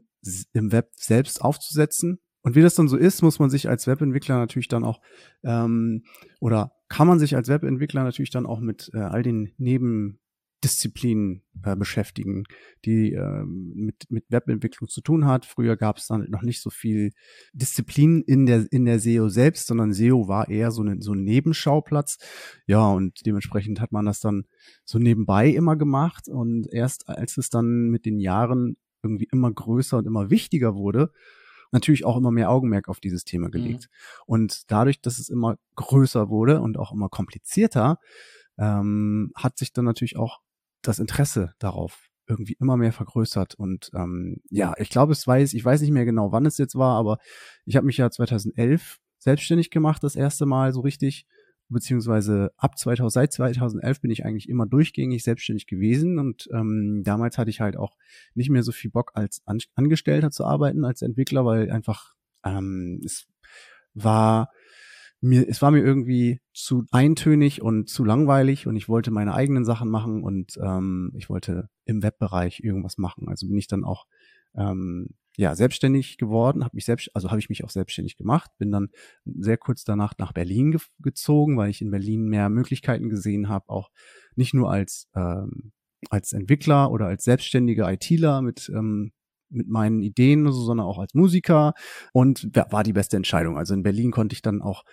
im 0.53 0.71
Web 0.71 0.91
selbst 0.95 1.41
aufzusetzen 1.41 2.19
und 2.43 2.55
wie 2.55 2.61
das 2.61 2.75
dann 2.75 2.89
so 2.89 2.97
ist, 2.97 3.21
muss 3.21 3.39
man 3.39 3.49
sich 3.49 3.69
als 3.69 3.87
Webentwickler 3.87 4.37
natürlich 4.37 4.67
dann 4.67 4.83
auch 4.83 5.01
ähm, 5.43 6.03
oder 6.39 6.73
kann 6.89 7.07
man 7.07 7.17
sich 7.17 7.35
als 7.35 7.47
Webentwickler 7.47 8.03
natürlich 8.03 8.31
dann 8.31 8.45
auch 8.45 8.59
mit 8.59 8.91
äh, 8.93 8.99
all 8.99 9.23
den 9.23 9.53
Neben 9.57 10.19
Disziplinen 10.63 11.43
äh, 11.63 11.75
beschäftigen, 11.75 12.45
die 12.85 13.13
äh, 13.13 13.43
mit, 13.45 14.09
mit 14.09 14.25
Webentwicklung 14.29 14.89
zu 14.89 15.01
tun 15.01 15.25
hat. 15.25 15.45
Früher 15.45 15.75
gab 15.75 15.97
es 15.97 16.07
dann 16.07 16.29
noch 16.29 16.41
nicht 16.41 16.61
so 16.61 16.69
viel 16.69 17.11
Disziplin 17.53 18.21
in 18.21 18.45
der, 18.45 18.65
in 18.71 18.85
der 18.85 18.99
SEO 18.99 19.29
selbst, 19.29 19.67
sondern 19.67 19.93
SEO 19.93 20.27
war 20.27 20.49
eher 20.49 20.71
so, 20.71 20.81
eine, 20.81 21.01
so 21.01 21.13
ein 21.13 21.23
Nebenschauplatz. 21.23 22.17
Ja, 22.65 22.87
und 22.91 23.25
dementsprechend 23.25 23.81
hat 23.81 23.91
man 23.91 24.05
das 24.05 24.19
dann 24.19 24.45
so 24.85 24.99
nebenbei 24.99 25.49
immer 25.49 25.75
gemacht. 25.75 26.29
Und 26.29 26.67
erst 26.71 27.09
als 27.09 27.37
es 27.37 27.49
dann 27.49 27.89
mit 27.89 28.05
den 28.05 28.19
Jahren 28.19 28.77
irgendwie 29.03 29.27
immer 29.31 29.51
größer 29.51 29.97
und 29.97 30.07
immer 30.07 30.29
wichtiger 30.29 30.75
wurde, 30.75 31.11
natürlich 31.71 32.05
auch 32.05 32.15
immer 32.15 32.31
mehr 32.31 32.49
Augenmerk 32.49 32.87
auf 32.87 33.01
dieses 33.01 33.25
Thema 33.25 33.49
gelegt. 33.49 33.89
Mhm. 33.89 34.23
Und 34.27 34.71
dadurch, 34.71 35.01
dass 35.01 35.19
es 35.19 35.27
immer 35.27 35.57
größer 35.75 36.29
wurde 36.29 36.61
und 36.61 36.77
auch 36.77 36.93
immer 36.93 37.09
komplizierter, 37.09 37.99
ähm, 38.57 39.31
hat 39.35 39.57
sich 39.57 39.73
dann 39.73 39.85
natürlich 39.85 40.15
auch 40.15 40.39
das 40.83 40.99
Interesse 40.99 41.53
darauf 41.59 42.09
irgendwie 42.27 42.55
immer 42.59 42.77
mehr 42.77 42.93
vergrößert. 42.93 43.55
Und 43.55 43.91
ähm, 43.93 44.37
ja, 44.49 44.73
ich 44.77 44.89
glaube, 44.89 45.11
es 45.11 45.27
weiß, 45.27 45.53
ich 45.53 45.65
weiß 45.65 45.81
nicht 45.81 45.91
mehr 45.91 46.05
genau, 46.05 46.31
wann 46.31 46.45
es 46.45 46.57
jetzt 46.57 46.75
war, 46.75 46.97
aber 46.97 47.17
ich 47.65 47.75
habe 47.75 47.85
mich 47.85 47.97
ja 47.97 48.09
2011 48.09 48.99
selbstständig 49.17 49.71
gemacht, 49.71 50.03
das 50.03 50.15
erste 50.15 50.45
Mal 50.45 50.73
so 50.73 50.81
richtig, 50.81 51.25
beziehungsweise 51.69 52.51
ab 52.57 52.77
2000, 52.77 53.11
seit 53.11 53.33
2011 53.33 54.01
bin 54.01 54.11
ich 54.11 54.25
eigentlich 54.25 54.49
immer 54.49 54.65
durchgängig 54.65 55.23
selbstständig 55.23 55.65
gewesen 55.65 56.19
und 56.19 56.47
ähm, 56.53 57.01
damals 57.03 57.37
hatte 57.37 57.49
ich 57.49 57.61
halt 57.61 57.77
auch 57.77 57.97
nicht 58.35 58.49
mehr 58.49 58.63
so 58.63 58.71
viel 58.71 58.91
Bock 58.91 59.11
als 59.15 59.41
An 59.45 59.59
Angestellter 59.75 60.29
zu 60.29 60.45
arbeiten, 60.45 60.85
als 60.85 61.01
Entwickler, 61.01 61.45
weil 61.45 61.71
einfach 61.71 62.13
ähm, 62.45 63.01
es 63.03 63.27
war 63.93 64.49
mir, 65.23 65.47
es 65.47 65.61
war 65.61 65.71
mir 65.71 65.81
irgendwie 65.81 66.41
zu 66.53 66.85
eintönig 66.91 67.61
und 67.61 67.89
zu 67.89 68.03
langweilig 68.03 68.67
und 68.67 68.75
ich 68.75 68.89
wollte 68.89 69.09
meine 69.09 69.33
eigenen 69.33 69.63
Sachen 69.63 69.89
machen 69.89 70.21
und 70.21 70.57
ähm, 70.61 71.13
ich 71.15 71.29
wollte 71.29 71.69
im 71.85 72.03
Webbereich 72.03 72.59
irgendwas 72.59 72.97
machen. 72.97 73.29
Also 73.29 73.47
bin 73.47 73.57
ich 73.57 73.67
dann 73.67 73.85
auch 73.85 74.05
ähm, 74.53 75.11
ja 75.37 75.55
selbstständig 75.55 76.17
geworden, 76.17 76.65
habe 76.65 76.75
mich 76.75 76.85
selbst, 76.85 77.09
also 77.15 77.29
habe 77.29 77.39
ich 77.39 77.47
mich 77.47 77.63
auch 77.63 77.69
selbstständig 77.69 78.17
gemacht, 78.17 78.51
bin 78.57 78.69
dann 78.69 78.89
sehr 79.25 79.57
kurz 79.57 79.85
danach 79.85 80.13
nach 80.17 80.33
Berlin 80.33 80.71
ge 80.71 80.81
gezogen, 80.99 81.57
weil 81.57 81.69
ich 81.69 81.81
in 81.81 81.89
Berlin 81.89 82.25
mehr 82.27 82.49
Möglichkeiten 82.49 83.09
gesehen 83.09 83.47
habe, 83.47 83.69
auch 83.69 83.91
nicht 84.35 84.53
nur 84.53 84.69
als 84.69 85.09
ähm, 85.15 85.71
als 86.09 86.33
Entwickler 86.33 86.91
oder 86.91 87.05
als 87.05 87.23
selbstständiger 87.23 87.89
ITler 87.89 88.41
mit 88.41 88.69
ähm, 88.75 89.13
mit 89.53 89.67
meinen 89.67 90.01
Ideen, 90.01 90.45
so, 90.51 90.63
sondern 90.63 90.87
auch 90.87 90.99
als 90.99 91.13
Musiker 91.13 91.73
und 92.11 92.49
war 92.71 92.83
die 92.83 92.93
beste 92.93 93.17
Entscheidung. 93.17 93.57
Also 93.57 93.73
in 93.73 93.83
Berlin 93.83 94.11
konnte 94.11 94.33
ich 94.33 94.41
dann 94.41 94.61
auch 94.61 94.83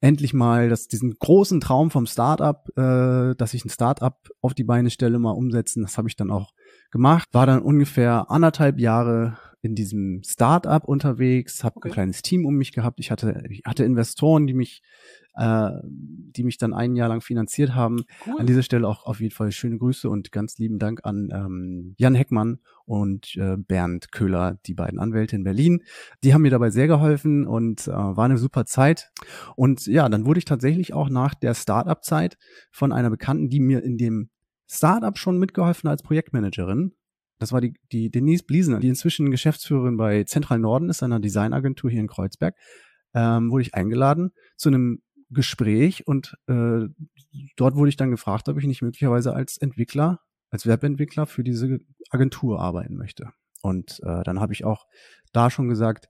endlich 0.00 0.34
mal 0.34 0.68
das, 0.68 0.88
diesen 0.88 1.16
großen 1.18 1.60
Traum 1.60 1.90
vom 1.90 2.06
Startup, 2.06 2.68
äh, 2.76 3.34
dass 3.36 3.54
ich 3.54 3.64
ein 3.64 3.70
Startup 3.70 4.16
auf 4.40 4.54
die 4.54 4.64
Beine 4.64 4.90
stelle, 4.90 5.18
mal 5.18 5.30
umsetzen. 5.30 5.82
Das 5.82 5.98
habe 5.98 6.08
ich 6.08 6.16
dann 6.16 6.30
auch 6.30 6.52
gemacht. 6.90 7.28
War 7.32 7.46
dann 7.46 7.62
ungefähr 7.62 8.30
anderthalb 8.30 8.78
Jahre 8.78 9.38
in 9.66 9.74
diesem 9.74 10.22
Startup 10.24 10.82
unterwegs, 10.84 11.62
habe 11.62 11.76
okay. 11.76 11.88
ein 11.88 11.92
kleines 11.92 12.22
Team 12.22 12.46
um 12.46 12.54
mich 12.54 12.72
gehabt. 12.72 13.00
Ich 13.00 13.10
hatte, 13.10 13.44
ich 13.50 13.62
hatte 13.64 13.84
Investoren, 13.84 14.46
die 14.46 14.54
mich 14.54 14.82
äh, 15.36 15.70
die 15.84 16.44
mich 16.44 16.58
dann 16.58 16.72
ein 16.72 16.96
Jahr 16.96 17.08
lang 17.08 17.20
finanziert 17.20 17.74
haben. 17.74 18.04
Cool. 18.26 18.40
An 18.40 18.46
dieser 18.46 18.62
Stelle 18.62 18.88
auch 18.88 19.04
auf 19.04 19.20
jeden 19.20 19.34
Fall 19.34 19.52
schöne 19.52 19.78
Grüße 19.78 20.08
und 20.08 20.32
ganz 20.32 20.58
lieben 20.58 20.78
Dank 20.78 21.00
an 21.04 21.28
ähm, 21.32 21.94
Jan 21.98 22.14
Heckmann 22.14 22.58
und 22.84 23.36
äh, 23.36 23.56
Bernd 23.56 24.12
Köhler, 24.12 24.58
die 24.66 24.74
beiden 24.74 24.98
Anwälte 24.98 25.36
in 25.36 25.44
Berlin. 25.44 25.82
Die 26.24 26.32
haben 26.32 26.42
mir 26.42 26.50
dabei 26.50 26.70
sehr 26.70 26.86
geholfen 26.86 27.46
und 27.46 27.86
äh, 27.86 27.92
war 27.92 28.24
eine 28.24 28.38
super 28.38 28.64
Zeit. 28.64 29.10
Und 29.56 29.86
ja, 29.86 30.08
dann 30.08 30.24
wurde 30.24 30.38
ich 30.38 30.46
tatsächlich 30.46 30.94
auch 30.94 31.10
nach 31.10 31.34
der 31.34 31.54
Startup-Zeit 31.54 32.38
von 32.70 32.92
einer 32.92 33.10
Bekannten, 33.10 33.50
die 33.50 33.60
mir 33.60 33.82
in 33.82 33.98
dem 33.98 34.30
Startup 34.68 35.16
schon 35.16 35.38
mitgeholfen 35.38 35.88
als 35.88 36.02
Projektmanagerin. 36.02 36.92
Das 37.38 37.52
war 37.52 37.60
die, 37.60 37.74
die 37.92 38.10
Denise 38.10 38.44
Bliesner, 38.44 38.80
die 38.80 38.88
inzwischen 38.88 39.30
Geschäftsführerin 39.30 39.96
bei 39.96 40.24
Zentral 40.24 40.58
Norden 40.58 40.88
ist, 40.88 41.02
einer 41.02 41.20
Designagentur 41.20 41.90
hier 41.90 42.00
in 42.00 42.08
Kreuzberg. 42.08 42.54
Ähm, 43.14 43.50
wurde 43.50 43.62
ich 43.62 43.74
eingeladen 43.74 44.32
zu 44.56 44.68
einem 44.68 45.02
Gespräch 45.30 46.06
und 46.06 46.36
äh, 46.46 46.86
dort 47.56 47.74
wurde 47.74 47.88
ich 47.88 47.96
dann 47.96 48.10
gefragt, 48.10 48.48
ob 48.48 48.58
ich 48.58 48.66
nicht 48.66 48.82
möglicherweise 48.82 49.34
als 49.34 49.56
Entwickler, 49.56 50.20
als 50.50 50.66
Webentwickler 50.66 51.26
für 51.26 51.42
diese 51.42 51.80
Agentur 52.10 52.60
arbeiten 52.60 52.96
möchte. 52.96 53.32
Und 53.62 54.00
äh, 54.04 54.22
dann 54.22 54.40
habe 54.40 54.52
ich 54.52 54.64
auch 54.64 54.86
da 55.32 55.50
schon 55.50 55.68
gesagt, 55.68 56.08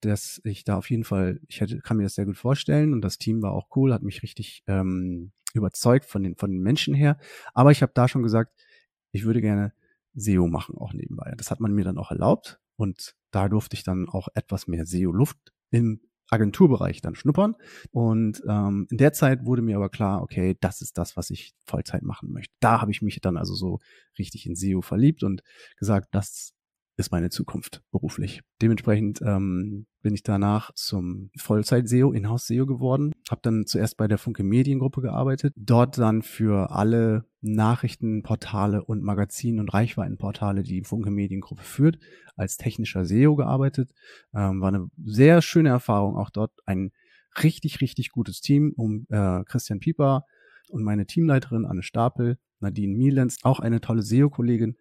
dass 0.00 0.40
ich 0.44 0.64
da 0.64 0.76
auf 0.76 0.90
jeden 0.90 1.04
Fall, 1.04 1.40
ich 1.48 1.60
hätte, 1.60 1.78
kann 1.80 1.96
mir 1.96 2.04
das 2.04 2.14
sehr 2.14 2.26
gut 2.26 2.36
vorstellen 2.36 2.92
und 2.92 3.02
das 3.02 3.18
Team 3.18 3.42
war 3.42 3.52
auch 3.52 3.68
cool, 3.76 3.92
hat 3.92 4.02
mich 4.02 4.22
richtig 4.22 4.62
ähm, 4.66 5.32
überzeugt 5.54 6.06
von 6.06 6.22
den, 6.22 6.36
von 6.36 6.50
den 6.50 6.62
Menschen 6.62 6.94
her. 6.94 7.18
Aber 7.54 7.70
ich 7.70 7.82
habe 7.82 7.92
da 7.94 8.08
schon 8.08 8.22
gesagt, 8.22 8.52
ich 9.12 9.24
würde 9.24 9.40
gerne 9.40 9.72
SEO 10.14 10.48
machen 10.48 10.76
auch 10.76 10.92
nebenbei. 10.92 11.34
Das 11.36 11.50
hat 11.50 11.60
man 11.60 11.72
mir 11.72 11.84
dann 11.84 11.98
auch 11.98 12.10
erlaubt 12.10 12.60
und 12.76 13.14
da 13.30 13.48
durfte 13.48 13.74
ich 13.74 13.84
dann 13.84 14.08
auch 14.08 14.28
etwas 14.34 14.66
mehr 14.66 14.86
SEO-Luft 14.86 15.38
im 15.70 16.00
Agenturbereich 16.30 17.00
dann 17.00 17.14
schnuppern. 17.14 17.56
Und 17.90 18.42
ähm, 18.48 18.86
in 18.90 18.98
der 18.98 19.12
Zeit 19.12 19.44
wurde 19.44 19.62
mir 19.62 19.76
aber 19.76 19.88
klar, 19.88 20.22
okay, 20.22 20.56
das 20.60 20.80
ist 20.80 20.96
das, 20.96 21.16
was 21.16 21.30
ich 21.30 21.54
Vollzeit 21.66 22.02
machen 22.02 22.32
möchte. 22.32 22.54
Da 22.60 22.80
habe 22.80 22.92
ich 22.92 23.02
mich 23.02 23.20
dann 23.20 23.36
also 23.36 23.54
so 23.54 23.78
richtig 24.18 24.46
in 24.46 24.54
SEO 24.54 24.80
verliebt 24.80 25.22
und 25.22 25.42
gesagt, 25.76 26.08
das 26.12 26.52
ist 26.96 27.10
meine 27.10 27.30
Zukunft 27.30 27.82
beruflich. 27.90 28.42
Dementsprechend 28.60 29.20
ähm, 29.22 29.86
bin 30.02 30.14
ich 30.14 30.22
danach 30.22 30.72
zum 30.74 31.30
Vollzeit-SEO, 31.36 32.12
Inhouse-SEO 32.12 32.66
geworden. 32.66 33.12
Habe 33.30 33.40
dann 33.42 33.66
zuerst 33.66 33.96
bei 33.96 34.06
der 34.06 34.18
Funke 34.18 34.42
Mediengruppe 34.42 35.00
gearbeitet, 35.00 35.54
dort 35.56 35.98
dann 35.98 36.22
für 36.22 36.70
alle 36.70 37.24
Nachrichtenportale 37.42 38.84
und 38.84 39.02
Magazin- 39.02 39.60
und 39.60 39.72
Reichweitenportale, 39.72 40.62
die 40.62 40.80
die 40.80 40.84
Funke 40.84 41.10
Mediengruppe 41.10 41.62
führt, 41.62 41.98
als 42.36 42.56
technischer 42.56 43.04
SEO 43.04 43.36
gearbeitet. 43.36 43.92
Ähm, 44.34 44.60
war 44.60 44.68
eine 44.68 44.88
sehr 45.04 45.40
schöne 45.42 45.70
Erfahrung, 45.70 46.16
auch 46.16 46.30
dort 46.30 46.52
ein 46.66 46.92
richtig, 47.42 47.80
richtig 47.80 48.10
gutes 48.10 48.40
Team 48.40 48.72
um 48.76 49.06
äh, 49.08 49.44
Christian 49.44 49.80
Pieper 49.80 50.24
und 50.68 50.82
meine 50.82 51.06
Teamleiterin 51.06 51.64
Anne 51.64 51.82
Stapel, 51.82 52.38
Nadine 52.60 52.96
Mielens, 52.96 53.38
auch 53.42 53.60
eine 53.60 53.80
tolle 53.80 54.02
SEO-Kollegin, 54.02 54.76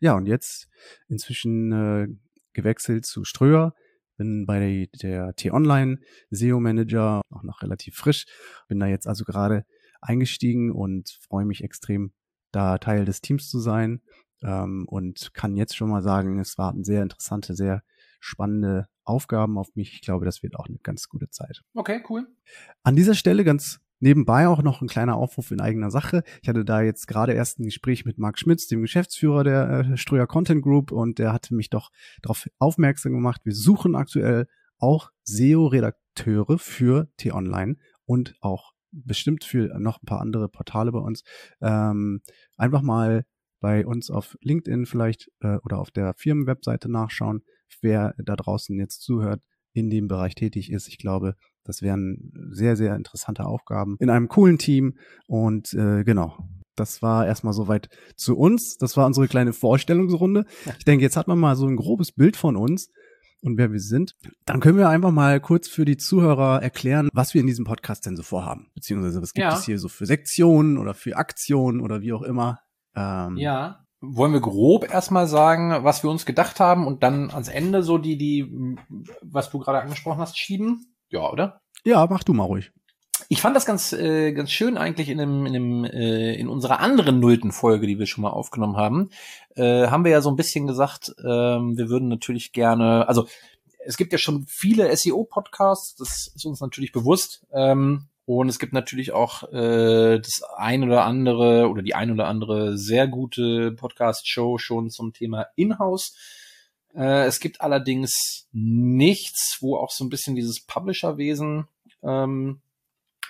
ja, 0.00 0.14
und 0.14 0.26
jetzt 0.26 0.68
inzwischen 1.08 1.72
äh, 1.72 2.08
gewechselt 2.52 3.04
zu 3.04 3.24
Ströer, 3.24 3.74
bin 4.16 4.46
bei 4.46 4.88
der 5.02 5.34
T-Online 5.34 5.98
SEO-Manager, 6.30 7.22
auch 7.30 7.42
noch 7.42 7.62
relativ 7.62 7.96
frisch, 7.96 8.26
bin 8.68 8.80
da 8.80 8.86
jetzt 8.86 9.06
also 9.06 9.24
gerade 9.24 9.64
eingestiegen 10.00 10.72
und 10.72 11.18
freue 11.20 11.44
mich 11.44 11.64
extrem, 11.64 12.12
da 12.52 12.78
Teil 12.78 13.04
des 13.04 13.20
Teams 13.20 13.48
zu 13.48 13.60
sein 13.60 14.00
ähm, 14.42 14.86
und 14.88 15.32
kann 15.34 15.56
jetzt 15.56 15.76
schon 15.76 15.90
mal 15.90 16.02
sagen, 16.02 16.38
es 16.38 16.58
warten 16.58 16.84
sehr 16.84 17.02
interessante, 17.02 17.54
sehr 17.54 17.82
spannende 18.18 18.88
Aufgaben 19.04 19.58
auf 19.58 19.74
mich. 19.74 19.94
Ich 19.94 20.00
glaube, 20.02 20.24
das 20.24 20.42
wird 20.42 20.56
auch 20.56 20.66
eine 20.66 20.78
ganz 20.82 21.08
gute 21.08 21.30
Zeit. 21.30 21.62
Okay, 21.74 22.02
cool. 22.08 22.26
An 22.82 22.96
dieser 22.96 23.14
Stelle 23.14 23.44
ganz 23.44 23.80
Nebenbei 24.02 24.48
auch 24.48 24.62
noch 24.62 24.80
ein 24.80 24.88
kleiner 24.88 25.16
Aufruf 25.16 25.50
in 25.50 25.60
eigener 25.60 25.90
Sache. 25.90 26.22
Ich 26.40 26.48
hatte 26.48 26.64
da 26.64 26.80
jetzt 26.80 27.06
gerade 27.06 27.34
erst 27.34 27.60
ein 27.60 27.64
Gespräch 27.64 28.06
mit 28.06 28.16
Marc 28.16 28.38
Schmitz, 28.38 28.66
dem 28.66 28.80
Geschäftsführer 28.80 29.44
der 29.44 29.68
äh, 29.68 29.96
Ströer 29.98 30.26
Content 30.26 30.62
Group, 30.62 30.90
und 30.90 31.18
der 31.18 31.34
hatte 31.34 31.54
mich 31.54 31.68
doch 31.68 31.90
darauf 32.22 32.48
aufmerksam 32.58 33.12
gemacht. 33.12 33.42
Wir 33.44 33.54
suchen 33.54 33.94
aktuell 33.94 34.48
auch 34.78 35.10
SEO-Redakteure 35.24 36.58
für 36.58 37.08
T-Online 37.18 37.76
und 38.06 38.36
auch 38.40 38.72
bestimmt 38.92 39.44
für 39.44 39.78
noch 39.78 40.02
ein 40.02 40.06
paar 40.06 40.20
andere 40.20 40.48
Portale 40.48 40.92
bei 40.92 40.98
uns. 40.98 41.22
Ähm, 41.60 42.20
einfach 42.56 42.82
mal 42.82 43.24
bei 43.60 43.86
uns 43.86 44.10
auf 44.10 44.36
LinkedIn 44.40 44.86
vielleicht 44.86 45.30
äh, 45.40 45.56
oder 45.64 45.78
auf 45.78 45.90
der 45.90 46.14
Firmenwebseite 46.14 46.90
nachschauen, 46.90 47.42
wer 47.82 48.14
da 48.18 48.36
draußen 48.36 48.76
jetzt 48.78 49.02
zuhört, 49.02 49.42
in 49.72 49.90
dem 49.90 50.08
Bereich 50.08 50.34
tätig 50.34 50.70
ist. 50.72 50.88
Ich 50.88 50.98
glaube, 50.98 51.36
das 51.64 51.82
wären 51.82 52.32
sehr, 52.50 52.76
sehr 52.76 52.96
interessante 52.96 53.44
Aufgaben 53.44 53.96
in 54.00 54.10
einem 54.10 54.28
coolen 54.28 54.58
Team. 54.58 54.96
Und 55.26 55.72
äh, 55.74 56.04
genau, 56.04 56.48
das 56.74 57.02
war 57.02 57.26
erstmal 57.26 57.52
soweit 57.52 57.88
zu 58.16 58.36
uns. 58.36 58.78
Das 58.78 58.96
war 58.96 59.06
unsere 59.06 59.28
kleine 59.28 59.52
Vorstellungsrunde. 59.52 60.46
Ich 60.78 60.84
denke, 60.84 61.04
jetzt 61.04 61.16
hat 61.16 61.28
man 61.28 61.38
mal 61.38 61.54
so 61.56 61.66
ein 61.66 61.76
grobes 61.76 62.12
Bild 62.12 62.36
von 62.36 62.56
uns 62.56 62.90
und 63.42 63.58
wer 63.58 63.72
wir 63.72 63.80
sind. 63.80 64.16
Dann 64.44 64.60
können 64.60 64.78
wir 64.78 64.88
einfach 64.88 65.10
mal 65.10 65.40
kurz 65.40 65.68
für 65.68 65.84
die 65.84 65.96
Zuhörer 65.96 66.62
erklären, 66.62 67.08
was 67.12 67.34
wir 67.34 67.40
in 67.40 67.46
diesem 67.46 67.64
Podcast 67.64 68.06
denn 68.06 68.16
so 68.16 68.22
vorhaben. 68.22 68.70
Beziehungsweise 68.74 69.22
was 69.22 69.34
gibt 69.34 69.44
ja. 69.44 69.56
es 69.56 69.64
hier 69.64 69.78
so 69.78 69.88
für 69.88 70.06
Sektionen 70.06 70.78
oder 70.78 70.94
für 70.94 71.16
Aktionen 71.16 71.80
oder 71.80 72.00
wie 72.00 72.12
auch 72.12 72.22
immer. 72.22 72.60
Ähm, 72.94 73.36
ja. 73.36 73.84
Wollen 74.02 74.32
wir 74.32 74.40
grob 74.40 74.90
erstmal 74.90 75.26
sagen, 75.26 75.84
was 75.84 76.02
wir 76.02 76.10
uns 76.10 76.24
gedacht 76.24 76.58
haben 76.58 76.86
und 76.86 77.02
dann 77.02 77.30
ans 77.30 77.48
Ende 77.48 77.82
so 77.82 77.98
die, 77.98 78.16
die, 78.16 78.76
was 79.20 79.50
du 79.50 79.58
gerade 79.58 79.80
angesprochen 79.80 80.20
hast, 80.20 80.38
schieben? 80.38 80.94
Ja, 81.10 81.30
oder? 81.30 81.60
Ja, 81.84 82.06
mach 82.08 82.24
du 82.24 82.32
mal 82.32 82.44
ruhig. 82.44 82.72
Ich 83.28 83.40
fand 83.40 83.56
das 83.56 83.66
ganz, 83.66 83.92
äh, 83.92 84.32
ganz 84.32 84.50
schön 84.50 84.76
eigentlich 84.76 85.08
in 85.08 85.18
dem, 85.18 85.46
in 85.46 85.52
dem, 85.52 85.84
äh, 85.84 86.34
in 86.34 86.48
unserer 86.48 86.80
anderen 86.80 87.20
nullten 87.20 87.52
Folge, 87.52 87.86
die 87.86 87.98
wir 87.98 88.06
schon 88.06 88.22
mal 88.22 88.30
aufgenommen 88.30 88.76
haben, 88.76 89.10
äh, 89.56 89.88
haben 89.88 90.04
wir 90.04 90.12
ja 90.12 90.20
so 90.20 90.30
ein 90.30 90.36
bisschen 90.36 90.66
gesagt, 90.66 91.14
äh, 91.18 91.22
wir 91.22 91.88
würden 91.88 92.08
natürlich 92.08 92.52
gerne, 92.52 93.08
also 93.08 93.26
es 93.84 93.96
gibt 93.96 94.12
ja 94.12 94.18
schon 94.18 94.46
viele 94.46 94.94
SEO-Podcasts, 94.94 95.96
das 95.96 96.32
ist 96.34 96.44
uns 96.44 96.60
natürlich 96.60 96.92
bewusst. 96.92 97.46
Ähm, 97.52 98.08
und 98.26 98.48
es 98.48 98.60
gibt 98.60 98.72
natürlich 98.72 99.10
auch 99.10 99.42
äh, 99.52 100.20
das 100.20 100.42
ein 100.56 100.84
oder 100.84 101.04
andere 101.04 101.68
oder 101.68 101.82
die 101.82 101.96
ein 101.96 102.12
oder 102.12 102.28
andere 102.28 102.78
sehr 102.78 103.08
gute 103.08 103.72
Podcast-Show 103.72 104.58
schon 104.58 104.90
zum 104.90 105.12
Thema 105.12 105.46
Inhouse. 105.56 106.14
Äh, 106.94 107.24
es 107.24 107.40
gibt 107.40 107.60
allerdings 107.60 108.46
nichts, 108.52 109.58
wo 109.60 109.76
auch 109.76 109.90
so 109.90 110.04
ein 110.04 110.10
bisschen 110.10 110.36
dieses 110.36 110.60
Publisher-Wesen 110.64 111.66
ähm, 112.04 112.60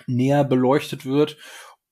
näher 0.07 0.43
beleuchtet 0.43 1.05
wird. 1.05 1.37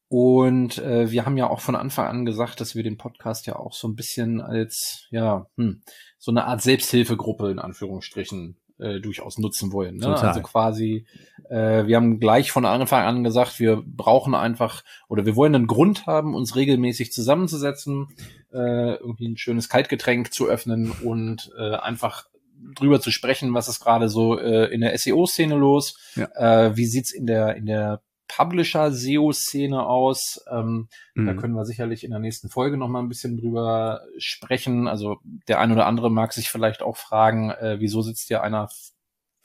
Und 0.08 0.80
äh, 0.80 1.12
wir 1.12 1.26
haben 1.26 1.38
ja 1.38 1.48
auch 1.48 1.62
von 1.62 1.76
Anfang 1.76 2.08
an 2.08 2.26
gesagt, 2.26 2.60
dass 2.62 2.74
wir 2.74 2.82
den 2.82 2.98
Podcast 2.98 3.46
ja 3.46 3.56
auch 3.56 3.74
so 3.74 3.88
ein 3.88 3.96
bisschen 3.96 4.42
als, 4.42 5.08
ja, 5.12 5.46
hm, 5.56 5.84
so 6.18 6.32
eine 6.32 6.46
Art 6.46 6.62
Selbsthilfegruppe 6.62 7.52
in 7.52 7.60
Anführungsstrichen 7.60 8.58
äh, 8.80 9.00
durchaus 9.02 9.38
nutzen 9.38 9.72
wollen. 9.72 9.98
Ne? 9.98 10.16
Also 10.16 10.42
quasi, 10.42 11.06
äh, 11.50 11.86
wir 11.86 11.96
haben 11.96 12.20
gleich 12.20 12.52
von 12.52 12.66
Anfang 12.66 13.06
an 13.06 13.24
gesagt, 13.24 13.60
wir 13.60 13.84
brauchen 13.86 14.34
einfach 14.34 14.84
oder 15.10 15.26
wir 15.26 15.36
wollen 15.36 15.54
einen 15.54 15.68
Grund 15.68 16.08
haben, 16.08 16.34
uns 16.34 16.56
regelmäßig 16.56 17.12
zusammenzusetzen, 17.12 18.08
äh, 18.52 18.96
irgendwie 18.96 19.28
ein 19.28 19.38
schönes 19.38 19.70
Kaltgetränk 19.70 20.34
zu 20.34 20.48
öffnen 20.48 20.92
und 21.04 21.52
äh, 21.60 21.76
einfach 21.76 22.29
drüber 22.76 23.02
zu 23.02 23.12
sprechen, 23.12 23.54
was 23.54 23.68
ist 23.68 23.80
gerade 23.80 24.10
so 24.10 24.38
äh, 24.38 24.66
in 24.74 24.82
der 24.82 24.98
SEO-Szene 24.98 25.56
los, 25.56 25.98
ja. 26.16 26.28
äh, 26.36 26.76
wie 26.76 26.86
sieht's 26.86 27.12
in 27.12 27.26
der 27.26 27.56
in 27.56 27.66
der 27.66 28.02
Publisher-SEO-Szene 28.30 29.86
aus. 29.86 30.40
Ähm, 30.50 30.88
mhm. 31.16 31.26
Da 31.26 31.34
können 31.34 31.56
wir 31.56 31.66
sicherlich 31.66 32.04
in 32.04 32.12
der 32.12 32.20
nächsten 32.20 32.50
Folge 32.50 32.78
noch 32.78 32.88
mal 32.88 33.00
ein 33.00 33.10
bisschen 33.10 33.38
drüber 33.38 34.02
sprechen. 34.18 34.88
Also 34.88 35.18
der 35.48 35.60
ein 35.60 35.72
oder 35.72 35.88
andere 35.88 36.10
mag 36.10 36.32
sich 36.32 36.50
vielleicht 36.50 36.82
auch 36.82 36.96
fragen, 36.96 37.50
äh, 37.50 37.78
wieso 37.80 38.02
sitzt 38.02 38.28
hier 38.28 38.44
einer 38.44 38.70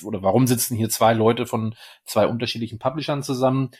oder 0.03 0.23
warum 0.23 0.47
sitzen 0.47 0.77
hier 0.77 0.91
zwei 0.91 1.15
Leute 1.15 1.47
von 1.47 1.75
zwei 2.05 2.27
unterschiedlichen 2.27 2.79
Publishern 2.79 3.23
zusammen? 3.23 3.71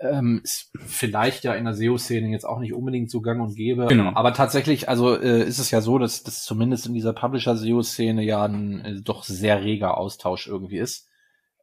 Ähm, 0.00 0.40
ist 0.44 0.70
vielleicht 0.84 1.44
ja 1.44 1.54
in 1.54 1.64
der 1.64 1.74
SEO-Szene 1.74 2.28
jetzt 2.28 2.44
auch 2.44 2.58
nicht 2.58 2.74
unbedingt 2.74 3.10
so 3.10 3.20
gang 3.20 3.40
und 3.40 3.56
gäbe. 3.56 3.86
Genau. 3.86 4.12
Aber 4.14 4.34
tatsächlich, 4.34 4.88
also 4.88 5.18
äh, 5.18 5.42
ist 5.42 5.58
es 5.58 5.70
ja 5.70 5.80
so, 5.80 5.98
dass 5.98 6.22
das 6.22 6.44
zumindest 6.44 6.86
in 6.86 6.94
dieser 6.94 7.12
Publisher-SEO-Szene 7.12 8.22
ja 8.22 8.44
ein 8.44 8.84
äh, 8.84 9.00
doch 9.00 9.24
sehr 9.24 9.62
reger 9.62 9.96
Austausch 9.96 10.46
irgendwie 10.46 10.78
ist. 10.78 11.08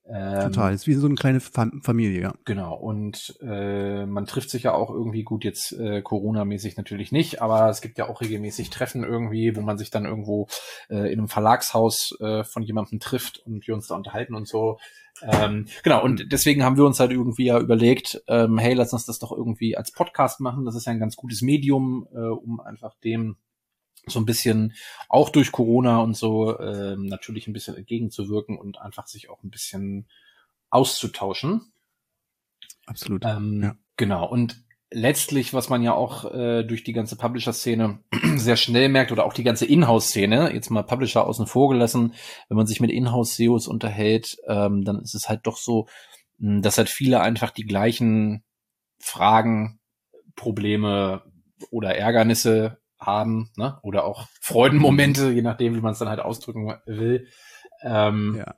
Ähm, 0.05 0.51
Total, 0.51 0.73
ist 0.73 0.85
wie 0.85 0.95
so 0.95 1.05
eine 1.05 1.15
kleine 1.15 1.39
Fam 1.39 1.81
Familie, 1.81 2.21
ja. 2.21 2.33
Genau, 2.43 2.75
und 2.75 3.37
äh, 3.41 4.05
man 4.05 4.25
trifft 4.25 4.49
sich 4.49 4.63
ja 4.63 4.73
auch 4.73 4.89
irgendwie 4.89 5.23
gut 5.23 5.45
jetzt 5.45 5.71
äh, 5.73 6.01
Corona-mäßig 6.01 6.75
natürlich 6.75 7.13
nicht, 7.13 7.41
aber 7.41 7.69
es 7.69 7.79
gibt 7.79 7.97
ja 7.97 8.09
auch 8.09 8.19
regelmäßig 8.19 8.69
Treffen 8.69 9.03
irgendwie, 9.03 9.55
wo 9.55 9.61
man 9.61 9.77
sich 9.77 9.91
dann 9.91 10.05
irgendwo 10.05 10.47
äh, 10.89 11.11
in 11.11 11.19
einem 11.19 11.29
Verlagshaus 11.29 12.17
äh, 12.19 12.43
von 12.43 12.63
jemandem 12.63 12.99
trifft 12.99 13.39
und 13.45 13.65
wir 13.65 13.73
uns 13.73 13.87
da 13.87 13.95
unterhalten 13.95 14.35
und 14.35 14.47
so. 14.47 14.77
Ähm, 15.21 15.67
genau, 15.83 16.03
und 16.03 16.31
deswegen 16.33 16.63
haben 16.63 16.75
wir 16.75 16.85
uns 16.85 16.99
halt 16.99 17.11
irgendwie 17.11 17.45
ja 17.45 17.59
überlegt, 17.59 18.21
ähm, 18.27 18.57
hey, 18.57 18.73
lass 18.73 18.91
uns 18.91 19.05
das 19.05 19.19
doch 19.19 19.31
irgendwie 19.31 19.77
als 19.77 19.93
Podcast 19.93 20.41
machen. 20.41 20.65
Das 20.65 20.75
ist 20.75 20.85
ja 20.85 20.91
ein 20.91 20.99
ganz 20.99 21.15
gutes 21.15 21.41
Medium, 21.41 22.07
äh, 22.13 22.17
um 22.17 22.59
einfach 22.59 22.95
dem 23.03 23.37
so 24.07 24.19
ein 24.19 24.25
bisschen 24.25 24.73
auch 25.09 25.29
durch 25.29 25.51
Corona 25.51 25.99
und 25.99 26.15
so 26.15 26.59
ähm, 26.59 27.05
natürlich 27.05 27.47
ein 27.47 27.53
bisschen 27.53 27.75
entgegenzuwirken 27.75 28.57
und 28.57 28.79
einfach 28.79 29.07
sich 29.07 29.29
auch 29.29 29.43
ein 29.43 29.49
bisschen 29.49 30.07
auszutauschen. 30.69 31.73
Absolut. 32.85 33.23
Ähm, 33.25 33.63
ja. 33.63 33.75
Genau. 33.97 34.27
Und 34.27 34.63
letztlich, 34.91 35.53
was 35.53 35.69
man 35.69 35.83
ja 35.83 35.93
auch 35.93 36.31
äh, 36.33 36.63
durch 36.63 36.83
die 36.83 36.93
ganze 36.93 37.15
Publisher-Szene 37.15 37.99
sehr 38.35 38.55
schnell 38.55 38.89
merkt 38.89 39.11
oder 39.11 39.25
auch 39.25 39.33
die 39.33 39.43
ganze 39.43 39.65
Inhouse-Szene, 39.65 40.53
jetzt 40.53 40.69
mal 40.69 40.83
Publisher 40.83 41.25
außen 41.25 41.47
vor 41.47 41.69
gelassen, 41.69 42.13
wenn 42.49 42.57
man 42.57 42.67
sich 42.67 42.79
mit 42.79 42.91
Inhouse-SEOs 42.91 43.67
unterhält, 43.67 44.37
ähm, 44.47 44.83
dann 44.83 45.01
ist 45.01 45.15
es 45.15 45.29
halt 45.29 45.41
doch 45.47 45.57
so, 45.57 45.87
hm, 46.39 46.61
dass 46.61 46.77
halt 46.77 46.89
viele 46.89 47.21
einfach 47.21 47.51
die 47.51 47.65
gleichen 47.65 48.43
Fragen, 48.99 49.79
Probleme 50.35 51.23
oder 51.69 51.95
Ärgernisse 51.95 52.79
haben, 53.05 53.49
ne? 53.57 53.79
Oder 53.83 54.05
auch 54.05 54.27
Freudenmomente, 54.41 55.31
je 55.31 55.41
nachdem, 55.41 55.75
wie 55.75 55.81
man 55.81 55.93
es 55.93 55.99
dann 55.99 56.09
halt 56.09 56.19
ausdrücken 56.19 56.73
will. 56.85 57.27
Ähm, 57.83 58.35
ja. 58.37 58.55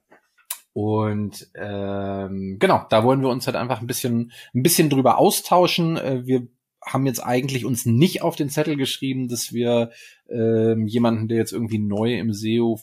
Und 0.74 1.50
ähm, 1.56 2.58
genau, 2.60 2.86
da 2.90 3.06
wollen 3.06 3.22
wir 3.22 3.30
uns 3.30 3.48
halt 3.48 3.56
einfach 3.56 3.80
ein 3.80 3.88
bisschen, 3.88 4.34
ein 4.54 4.62
bisschen 4.62 4.90
drüber 4.90 5.18
austauschen. 5.18 5.96
Äh, 5.96 6.26
wir 6.26 6.48
haben 6.86 7.06
jetzt 7.06 7.22
eigentlich 7.22 7.64
uns 7.66 7.86
nicht 7.86 8.22
auf 8.22 8.36
den 8.36 8.50
Zettel 8.50 8.76
geschrieben, 8.76 9.30
dass 9.30 9.54
wir 9.54 9.92
ähm, 10.30 10.86
jemanden, 10.86 11.30
der 11.30 11.38
jetzt 11.38 11.54
irgendwie 11.54 11.80
neu 11.80 12.20
im 12.20 12.34
SEO 12.34 12.80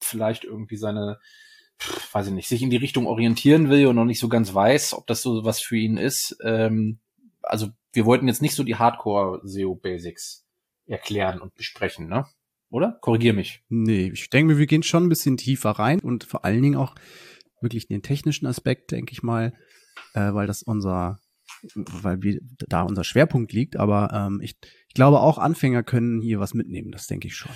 vielleicht 0.00 0.44
irgendwie 0.44 0.76
seine, 0.76 1.18
pff, 1.80 2.14
weiß 2.14 2.28
ich 2.28 2.32
nicht, 2.32 2.48
sich 2.48 2.62
in 2.62 2.70
die 2.70 2.76
Richtung 2.76 3.06
orientieren 3.06 3.70
will 3.70 3.88
und 3.88 3.96
noch 3.96 4.04
nicht 4.04 4.20
so 4.20 4.28
ganz 4.28 4.54
weiß, 4.54 4.94
ob 4.94 5.08
das 5.08 5.20
so 5.20 5.44
was 5.44 5.60
für 5.60 5.76
ihn 5.76 5.96
ist. 5.96 6.36
Ähm, 6.44 7.00
also 7.42 7.68
wir 7.92 8.06
wollten 8.06 8.28
jetzt 8.28 8.42
nicht 8.42 8.54
so 8.54 8.62
die 8.62 8.76
Hardcore 8.76 9.40
SEO 9.42 9.74
Basics 9.74 10.45
erklären 10.86 11.40
und 11.40 11.54
besprechen, 11.54 12.08
ne? 12.08 12.26
Oder? 12.70 12.98
Korrigier 13.00 13.32
mich. 13.32 13.62
Nee, 13.68 14.10
ich 14.12 14.28
denke 14.30 14.52
mir, 14.52 14.58
wir 14.58 14.66
gehen 14.66 14.82
schon 14.82 15.04
ein 15.04 15.08
bisschen 15.08 15.36
tiefer 15.36 15.70
rein 15.70 16.00
und 16.00 16.24
vor 16.24 16.44
allen 16.44 16.62
Dingen 16.62 16.76
auch 16.76 16.94
wirklich 17.60 17.86
den 17.86 18.02
technischen 18.02 18.46
Aspekt, 18.46 18.90
denke 18.90 19.12
ich 19.12 19.22
mal, 19.22 19.52
äh, 20.14 20.32
weil 20.32 20.46
das 20.46 20.62
unser, 20.62 21.18
weil 21.74 22.22
wir 22.22 22.40
da 22.68 22.82
unser 22.82 23.04
Schwerpunkt 23.04 23.52
liegt. 23.52 23.76
Aber 23.76 24.10
ähm, 24.12 24.40
ich, 24.42 24.56
ich 24.88 24.94
glaube 24.94 25.20
auch 25.20 25.38
Anfänger 25.38 25.82
können 25.82 26.20
hier 26.20 26.40
was 26.40 26.54
mitnehmen, 26.54 26.90
das 26.90 27.06
denke 27.06 27.28
ich 27.28 27.36
schon. 27.36 27.52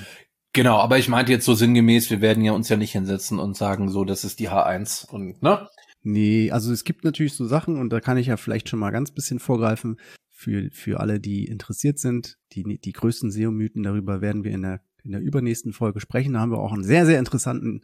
Genau, 0.53 0.79
aber 0.79 0.99
ich 0.99 1.09
meinte 1.09 1.33
jetzt 1.33 1.45
so 1.45 1.55
sinngemäß, 1.55 2.11
wir 2.11 2.21
werden 2.21 2.45
ja 2.45 2.53
uns 2.53 2.69
ja 2.69 2.77
nicht 2.77 2.93
hinsetzen 2.93 3.39
und 3.39 3.57
sagen, 3.57 3.89
so, 3.89 4.05
das 4.05 4.25
ist 4.25 4.41
die 4.41 4.49
H1 4.49 5.09
und, 5.09 5.43
ne? 5.43 5.69
Nee, 6.03 6.51
also 6.51 6.73
es 6.73 6.85
gibt 6.85 7.05
natürlich 7.05 7.35
so 7.35 7.45
Sachen 7.45 7.77
und 7.77 7.91
da 7.91 8.01
kann 8.01 8.17
ich 8.17 8.29
ja 8.29 8.37
vielleicht 8.37 8.69
schon 8.69 8.79
mal 8.79 8.91
ganz 8.91 9.13
bisschen 9.13 9.39
vorgreifen 9.39 10.01
für, 10.41 10.71
für 10.73 11.01
alle, 11.01 11.21
die 11.21 11.45
interessiert 11.45 11.99
sind. 11.99 12.39
Die, 12.53 12.79
die 12.79 12.93
größten 12.93 13.31
SEO-Mythen 13.31 13.83
darüber 13.83 14.21
werden 14.21 14.43
wir 14.45 14.53
in 14.53 14.63
der 14.63 14.81
in 15.05 15.13
der 15.13 15.21
übernächsten 15.21 15.73
Folge 15.73 16.01
sprechen. 16.01 16.35
Da 16.35 16.41
haben 16.41 16.53
wir 16.53 16.59
auch 16.59 16.73
einen 16.73 16.85
sehr, 16.85 17.07
sehr 17.07 17.19
interessanten 17.19 17.83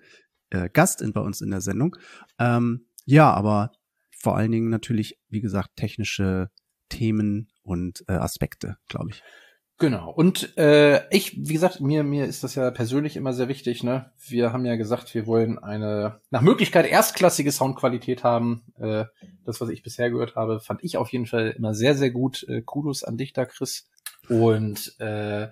äh, 0.51 0.69
Gast 0.69 1.03
in, 1.03 1.13
bei 1.13 1.21
uns 1.21 1.41
in 1.41 1.51
der 1.51 1.61
Sendung. 1.61 1.97
Ähm, 2.39 2.87
ja, 3.05 3.33
aber 3.33 3.73
vor 4.19 4.37
allen 4.37 4.53
Dingen 4.53 4.71
natürlich, 4.71 5.19
wie 5.29 5.41
gesagt, 5.41 5.77
technische 5.77 6.51
Themen 6.89 7.49
und 7.63 8.05
äh, 8.09 8.13
Aspekte, 8.13 8.77
glaube 8.89 9.11
ich. 9.11 9.23
Genau. 9.79 10.11
Und 10.11 10.57
äh, 10.57 11.07
ich, 11.15 11.37
wie 11.37 11.53
gesagt, 11.53 11.81
mir 11.81 12.03
mir 12.03 12.25
ist 12.25 12.43
das 12.43 12.55
ja 12.55 12.71
persönlich 12.71 13.17
immer 13.17 13.35
sehr 13.35 13.49
wichtig. 13.49 13.83
Ne, 13.83 14.11
wir 14.27 14.53
haben 14.53 14.65
ja 14.65 14.77
gesagt, 14.77 15.15
wir 15.15 15.27
wollen 15.27 15.59
eine 15.59 16.21
nach 16.31 16.41
Möglichkeit 16.41 16.87
erstklassige 16.87 17.53
Soundqualität 17.53 18.25
haben. 18.25 18.65
Äh, 18.79 19.05
das, 19.45 19.61
was 19.61 19.69
ich 19.69 19.83
bisher 19.83 20.11
gehört 20.11 20.35
habe, 20.35 20.61
fand 20.61 20.83
ich 20.83 20.97
auf 20.97 21.11
jeden 21.11 21.27
Fall 21.27 21.51
immer 21.51 21.75
sehr 21.75 21.95
sehr 21.95 22.11
gut. 22.11 22.47
Äh, 22.49 22.63
Kudos 22.63 23.05
an 23.05 23.19
dich 23.19 23.35
da, 23.35 23.45
Chris. 23.45 23.91
Und 24.31 24.99
äh, 24.99 25.49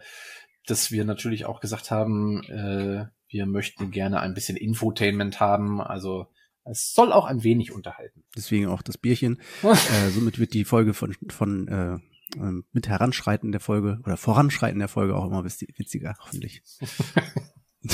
dass 0.67 0.91
wir 0.91 1.05
natürlich 1.05 1.45
auch 1.45 1.61
gesagt 1.61 1.91
haben, 1.91 2.43
äh, 2.45 3.07
wir 3.29 3.47
möchten 3.47 3.91
gerne 3.91 4.21
ein 4.21 4.33
bisschen 4.33 4.57
Infotainment 4.57 5.41
haben, 5.41 5.83
also 5.83 6.29
es 6.65 6.95
soll 6.95 7.13
auch 7.13 7.27
ein 7.27 7.45
wenig 7.45 7.73
unterhalten. 7.73 8.25
Deswegen 8.35 8.69
auch 8.69 8.81
das 8.81 8.97
Bierchen. 8.97 9.41
äh, 9.63 10.11
somit 10.11 10.39
wird 10.39 10.55
die 10.55 10.65
Folge 10.65 10.95
von, 10.95 11.15
von 11.29 11.69
äh, 11.69 11.99
ähm, 12.37 12.65
mit 12.73 12.89
Heranschreiten 12.89 13.53
der 13.53 13.61
Folge 13.61 14.01
oder 14.05 14.17
Voranschreiten 14.17 14.79
der 14.79 14.89
Folge 14.89 15.17
auch 15.17 15.27
immer 15.27 15.45
witziger, 15.45 16.15
hoffentlich. 16.21 16.63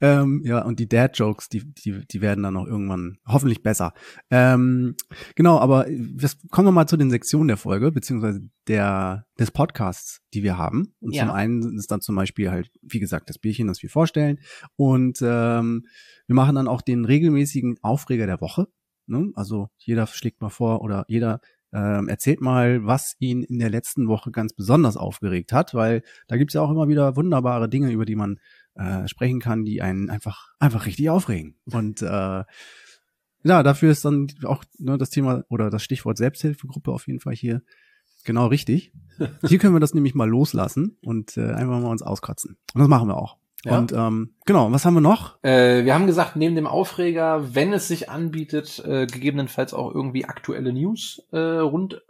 Ähm, 0.00 0.42
ja, 0.44 0.64
und 0.64 0.78
die 0.78 0.88
Dad-Jokes, 0.88 1.48
die, 1.48 1.72
die, 1.74 2.06
die 2.06 2.20
werden 2.20 2.44
dann 2.44 2.56
auch 2.56 2.66
irgendwann 2.66 3.18
hoffentlich 3.26 3.62
besser. 3.62 3.94
Ähm, 4.30 4.94
genau, 5.34 5.58
aber 5.58 5.86
das, 5.88 6.38
kommen 6.50 6.68
wir 6.68 6.72
mal 6.72 6.86
zu 6.86 6.96
den 6.96 7.10
Sektionen 7.10 7.48
der 7.48 7.56
Folge, 7.56 7.90
beziehungsweise 7.90 8.48
der, 8.68 9.26
des 9.38 9.50
Podcasts, 9.50 10.20
die 10.34 10.42
wir 10.44 10.56
haben. 10.56 10.94
Und 11.00 11.14
ja. 11.14 11.24
zum 11.24 11.32
einen 11.32 11.76
ist 11.76 11.90
dann 11.90 12.00
zum 12.00 12.14
Beispiel 12.14 12.50
halt, 12.50 12.70
wie 12.80 13.00
gesagt, 13.00 13.28
das 13.28 13.38
Bierchen, 13.38 13.66
das 13.66 13.82
wir 13.82 13.90
vorstellen. 13.90 14.38
Und 14.76 15.18
ähm, 15.20 15.86
wir 16.26 16.34
machen 16.34 16.54
dann 16.54 16.68
auch 16.68 16.82
den 16.82 17.04
regelmäßigen 17.04 17.78
Aufreger 17.82 18.26
der 18.26 18.40
Woche. 18.40 18.68
Ne? 19.06 19.32
Also 19.34 19.68
jeder 19.78 20.06
schlägt 20.06 20.40
mal 20.40 20.50
vor 20.50 20.82
oder 20.82 21.06
jeder 21.08 21.40
ähm, 21.72 22.08
erzählt 22.08 22.40
mal, 22.40 22.84
was 22.86 23.14
ihn 23.18 23.42
in 23.42 23.58
der 23.58 23.70
letzten 23.70 24.08
Woche 24.08 24.30
ganz 24.30 24.52
besonders 24.52 24.96
aufgeregt 24.96 25.52
hat, 25.52 25.74
weil 25.74 26.02
da 26.26 26.36
gibt's 26.36 26.54
ja 26.54 26.62
auch 26.62 26.70
immer 26.70 26.88
wieder 26.88 27.16
wunderbare 27.16 27.68
Dinge, 27.68 27.90
über 27.90 28.04
die 28.04 28.16
man 28.16 28.40
äh, 28.74 29.06
sprechen 29.08 29.40
kann, 29.40 29.64
die 29.64 29.82
einen 29.82 30.08
einfach, 30.10 30.52
einfach 30.58 30.86
richtig 30.86 31.10
aufregen. 31.10 31.56
Und 31.66 32.02
äh, 32.02 32.44
ja, 33.44 33.62
dafür 33.62 33.90
ist 33.90 34.04
dann 34.04 34.28
auch 34.44 34.64
ne, 34.78 34.98
das 34.98 35.10
Thema 35.10 35.44
oder 35.48 35.70
das 35.70 35.84
Stichwort 35.84 36.16
Selbsthilfegruppe 36.16 36.90
auf 36.90 37.06
jeden 37.06 37.20
Fall 37.20 37.34
hier 37.34 37.62
genau 38.24 38.46
richtig. 38.46 38.92
Hier 39.46 39.58
können 39.58 39.74
wir 39.74 39.80
das 39.80 39.94
nämlich 39.94 40.14
mal 40.14 40.28
loslassen 40.28 40.96
und 41.02 41.36
äh, 41.36 41.52
einfach 41.52 41.80
mal 41.80 41.90
uns 41.90 42.02
auskotzen. 42.02 42.56
Und 42.74 42.80
das 42.80 42.88
machen 42.88 43.08
wir 43.08 43.16
auch. 43.16 43.36
Ja. 43.64 43.78
Und 43.78 43.92
ähm, 43.92 44.34
genau, 44.46 44.70
was 44.70 44.84
haben 44.84 44.94
wir 44.94 45.00
noch? 45.00 45.42
Äh, 45.42 45.84
wir 45.84 45.94
haben 45.94 46.06
gesagt, 46.06 46.36
neben 46.36 46.54
dem 46.54 46.66
Aufreger, 46.66 47.54
wenn 47.54 47.72
es 47.72 47.88
sich 47.88 48.08
anbietet, 48.08 48.82
äh, 48.86 49.06
gegebenenfalls 49.06 49.74
auch 49.74 49.92
irgendwie 49.92 50.24
aktuelle 50.24 50.72
News 50.72 51.26
äh, 51.32 51.38
rund 51.38 52.00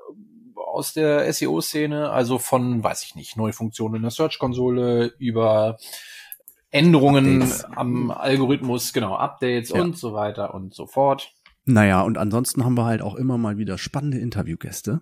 aus 0.55 0.93
der 0.93 1.33
SEO-Szene, 1.33 2.11
also 2.11 2.39
von, 2.39 2.85
weiß 2.85 3.03
ich 3.05 3.15
nicht, 3.15 3.37
neue 3.37 3.53
Funktionen 3.53 3.97
in 3.97 4.03
der 4.03 4.11
Search-Konsole 4.11 5.15
über 5.19 5.79
Änderungen 6.71 7.43
Updates. 7.43 7.65
am 7.65 8.11
Algorithmus, 8.11 8.93
genau, 8.93 9.17
Updates 9.17 9.71
ja. 9.71 9.81
und 9.81 9.97
so 9.97 10.13
weiter 10.13 10.55
und 10.55 10.75
so 10.75 10.87
fort. 10.87 11.33
Naja, 11.65 12.03
und 12.03 12.19
ansonsten 12.19 12.65
haben 12.65 12.77
wir 12.77 12.85
halt 12.85 13.03
auch 13.03 13.15
immer 13.15 13.39
mal 13.39 13.59
wieder 13.59 13.79
spannende 13.79 14.19
Interviewgäste. 14.19 15.01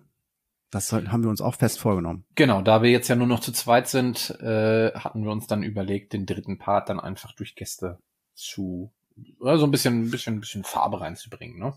Das 0.69 0.91
haben 0.91 1.23
wir 1.23 1.29
uns 1.29 1.41
auch 1.41 1.55
fest 1.55 1.79
vorgenommen. 1.79 2.25
Genau, 2.35 2.61
da 2.61 2.81
wir 2.81 2.91
jetzt 2.91 3.07
ja 3.07 3.15
nur 3.15 3.27
noch 3.27 3.39
zu 3.39 3.53
zweit 3.53 3.87
sind, 3.87 4.31
äh, 4.41 4.91
hatten 4.93 5.23
wir 5.23 5.31
uns 5.31 5.47
dann 5.47 5.63
überlegt, 5.63 6.13
den 6.13 6.25
dritten 6.25 6.57
Part 6.57 6.89
dann 6.89 6.99
einfach 6.99 7.33
durch 7.33 7.55
Gäste 7.55 7.99
zu, 8.33 8.93
also 9.39 9.65
ein 9.65 9.71
bisschen, 9.71 10.03
ein 10.03 10.11
bisschen, 10.11 10.35
ein 10.35 10.39
bisschen 10.41 10.63
Farbe 10.63 10.99
reinzubringen, 10.99 11.57
ne? 11.57 11.73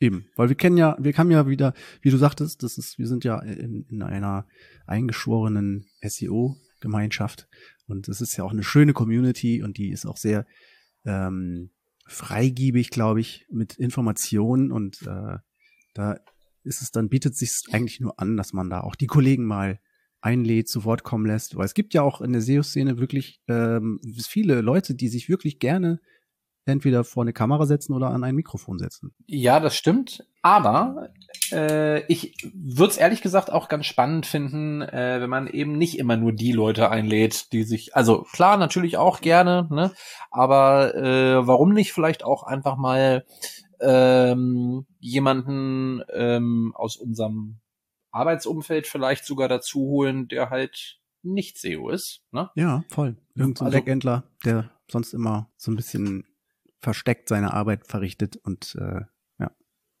Eben, 0.00 0.26
weil 0.34 0.48
wir 0.48 0.56
kennen 0.56 0.76
ja, 0.76 0.96
wir 0.98 1.16
haben 1.16 1.30
ja 1.30 1.46
wieder, 1.46 1.74
wie 2.00 2.10
du 2.10 2.16
sagtest, 2.16 2.64
das 2.64 2.76
ist, 2.76 2.98
wir 2.98 3.06
sind 3.06 3.22
ja 3.22 3.38
in, 3.38 3.86
in 3.88 4.02
einer 4.02 4.48
eingeschworenen 4.84 5.86
SEO-Gemeinschaft 6.00 7.48
und 7.86 8.08
es 8.08 8.20
ist 8.20 8.36
ja 8.36 8.42
auch 8.42 8.50
eine 8.50 8.64
schöne 8.64 8.94
Community 8.94 9.62
und 9.62 9.78
die 9.78 9.90
ist 9.90 10.04
auch 10.04 10.16
sehr 10.16 10.44
ähm, 11.04 11.70
freigiebig, 12.06 12.90
glaube 12.90 13.20
ich, 13.20 13.46
mit 13.48 13.74
Informationen 13.74 14.72
und 14.72 15.02
äh, 15.02 15.38
da 15.94 16.18
ist 16.64 16.82
es 16.82 16.90
dann, 16.90 17.08
bietet 17.08 17.36
sich 17.36 17.62
eigentlich 17.72 18.00
nur 18.00 18.18
an, 18.18 18.36
dass 18.36 18.52
man 18.52 18.70
da 18.70 18.80
auch 18.80 18.94
die 18.94 19.06
Kollegen 19.06 19.44
mal 19.44 19.80
einlädt, 20.20 20.68
zu 20.68 20.84
Wort 20.84 21.02
kommen 21.02 21.26
lässt. 21.26 21.56
Weil 21.56 21.66
es 21.66 21.74
gibt 21.74 21.94
ja 21.94 22.02
auch 22.02 22.20
in 22.20 22.32
der 22.32 22.42
SEO-Szene 22.42 22.98
wirklich 22.98 23.40
ähm, 23.48 24.00
viele 24.26 24.60
Leute, 24.60 24.94
die 24.94 25.08
sich 25.08 25.28
wirklich 25.28 25.58
gerne 25.58 26.00
entweder 26.64 27.02
vor 27.04 27.24
eine 27.24 27.32
Kamera 27.32 27.66
setzen 27.66 27.92
oder 27.92 28.10
an 28.10 28.22
ein 28.22 28.36
Mikrofon 28.36 28.78
setzen. 28.78 29.12
Ja, 29.26 29.58
das 29.58 29.74
stimmt. 29.74 30.24
Aber 30.42 31.10
äh, 31.50 32.04
ich 32.06 32.34
würde 32.54 32.92
es 32.92 32.96
ehrlich 32.98 33.20
gesagt 33.20 33.50
auch 33.50 33.68
ganz 33.68 33.86
spannend 33.86 34.26
finden, 34.26 34.82
äh, 34.82 35.20
wenn 35.20 35.30
man 35.30 35.48
eben 35.48 35.76
nicht 35.76 35.98
immer 35.98 36.16
nur 36.16 36.32
die 36.32 36.52
Leute 36.52 36.90
einlädt, 36.90 37.52
die 37.52 37.64
sich, 37.64 37.96
also 37.96 38.22
klar, 38.32 38.56
natürlich 38.56 38.96
auch 38.96 39.20
gerne, 39.20 39.66
ne? 39.70 39.92
Aber 40.30 40.94
äh, 40.94 41.46
warum 41.46 41.72
nicht 41.72 41.92
vielleicht 41.92 42.24
auch 42.24 42.44
einfach 42.44 42.76
mal 42.76 43.24
ähm, 43.82 44.86
jemanden 45.00 46.02
ähm, 46.12 46.72
aus 46.74 46.96
unserem 46.96 47.60
Arbeitsumfeld 48.10 48.86
vielleicht 48.86 49.24
sogar 49.24 49.48
dazu 49.48 49.80
holen, 49.80 50.28
der 50.28 50.50
halt 50.50 51.00
nicht 51.22 51.58
SEO 51.58 51.90
ist. 51.90 52.22
Ne? 52.30 52.50
Ja, 52.54 52.84
voll. 52.90 53.16
Irgend 53.34 53.58
so 53.58 53.64
ein 53.64 53.66
also, 53.66 53.78
Backendler, 53.78 54.24
der 54.44 54.70
sonst 54.90 55.12
immer 55.14 55.50
so 55.56 55.70
ein 55.70 55.76
bisschen 55.76 56.26
versteckt 56.80 57.28
seine 57.28 57.54
Arbeit 57.54 57.86
verrichtet 57.86 58.36
und 58.36 58.76
äh, 58.78 59.02
ja. 59.38 59.50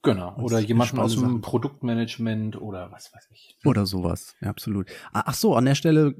Genau. 0.02 0.36
Oder 0.38 0.58
jemanden 0.58 0.98
aus 0.98 1.14
dem 1.14 1.40
Produktmanagement 1.40 2.60
oder 2.60 2.90
was 2.90 3.12
weiß 3.12 3.28
ich. 3.30 3.56
Oder 3.64 3.86
sowas. 3.86 4.34
Ja, 4.40 4.48
absolut. 4.48 4.90
Ah, 5.12 5.22
ach 5.26 5.34
so, 5.34 5.54
an 5.54 5.64
der 5.64 5.76
Stelle 5.76 6.14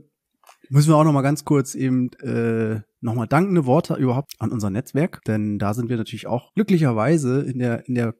müssen 0.69 0.91
wir 0.91 0.97
auch 0.97 1.05
noch 1.05 1.13
mal 1.13 1.23
ganz 1.23 1.45
kurz 1.45 1.75
eben 1.75 2.13
äh, 2.15 2.81
noch 3.01 3.15
mal 3.15 3.27
dankende 3.27 3.67
Worte 3.67 3.95
überhaupt 3.95 4.35
an 4.39 4.51
unser 4.51 4.71
Netzwerk, 4.71 5.23
denn 5.25 5.59
da 5.59 5.75
sind 5.75 5.89
wir 5.89 5.97
natürlich 5.97 6.27
auch 6.27 6.53
glücklicherweise 6.55 7.43
in 7.43 7.59
der 7.59 7.87
in 7.87 7.95
der 7.95 8.15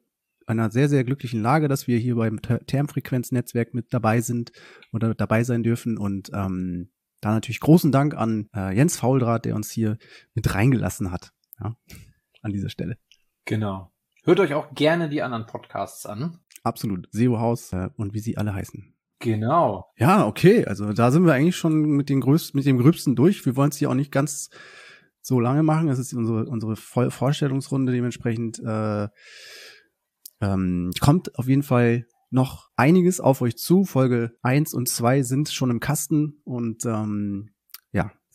einer 0.45 0.71
sehr 0.71 0.89
sehr 0.89 1.03
glücklichen 1.03 1.41
Lage, 1.41 1.67
dass 1.67 1.87
wir 1.87 1.97
hier 1.97 2.15
beim 2.15 2.41
Termfrequenznetzwerk 2.41 3.73
mit 3.73 3.93
dabei 3.93 4.21
sind 4.21 4.51
oder 4.91 5.15
dabei 5.15 5.43
sein 5.43 5.63
dürfen 5.63 5.97
und 5.97 6.31
ähm, 6.33 6.91
da 7.21 7.31
natürlich 7.31 7.61
großen 7.61 7.93
Dank 7.93 8.13
an 8.15 8.49
äh, 8.53 8.75
Jens 8.75 8.97
Fauldraht, 8.97 9.45
der 9.45 9.55
uns 9.55 9.71
hier 9.71 9.97
mit 10.33 10.53
reingelassen 10.53 11.11
hat. 11.11 11.31
Ja 11.61 11.75
an 12.43 12.51
dieser 12.51 12.69
Stelle. 12.69 12.97
Genau. 13.45 13.91
Hört 14.23 14.39
euch 14.39 14.53
auch 14.53 14.73
gerne 14.75 15.09
die 15.09 15.21
anderen 15.21 15.47
Podcasts 15.47 16.05
an. 16.05 16.39
Absolut. 16.63 17.07
SEO 17.11 17.39
Haus 17.39 17.73
äh, 17.73 17.89
und 17.97 18.13
wie 18.13 18.19
sie 18.19 18.37
alle 18.37 18.53
heißen. 18.53 18.92
Genau. 19.23 19.85
Ja, 19.97 20.27
okay. 20.27 20.65
Also 20.65 20.91
da 20.91 21.09
sind 21.09 21.25
wir 21.25 21.31
eigentlich 21.31 21.55
schon 21.55 21.81
mit 21.81 22.09
den 22.09 22.19
größten, 22.19 22.57
mit 22.57 22.65
dem 22.65 22.77
Gröbsten 22.77 23.15
durch. 23.15 23.45
Wir 23.45 23.55
wollen 23.55 23.69
es 23.69 23.77
hier 23.77 23.89
auch 23.89 23.95
nicht 23.95 24.11
ganz 24.11 24.49
so 25.21 25.39
lange 25.39 25.63
machen. 25.63 25.87
Das 25.87 25.97
ist 25.97 26.13
unsere, 26.13 26.45
unsere 26.45 26.75
Vorstellungsrunde. 26.75 27.93
Dementsprechend 27.93 28.59
äh, 28.59 29.07
ähm, 30.41 30.91
kommt 30.99 31.39
auf 31.39 31.47
jeden 31.47 31.63
Fall 31.63 32.05
noch 32.31 32.67
einiges 32.75 33.21
auf 33.21 33.41
euch 33.41 33.55
zu. 33.55 33.85
Folge 33.85 34.33
eins 34.41 34.73
und 34.73 34.89
zwei 34.89 35.21
sind 35.21 35.47
schon 35.47 35.69
im 35.69 35.79
Kasten 35.79 36.41
und 36.43 36.85
ähm, 36.85 37.52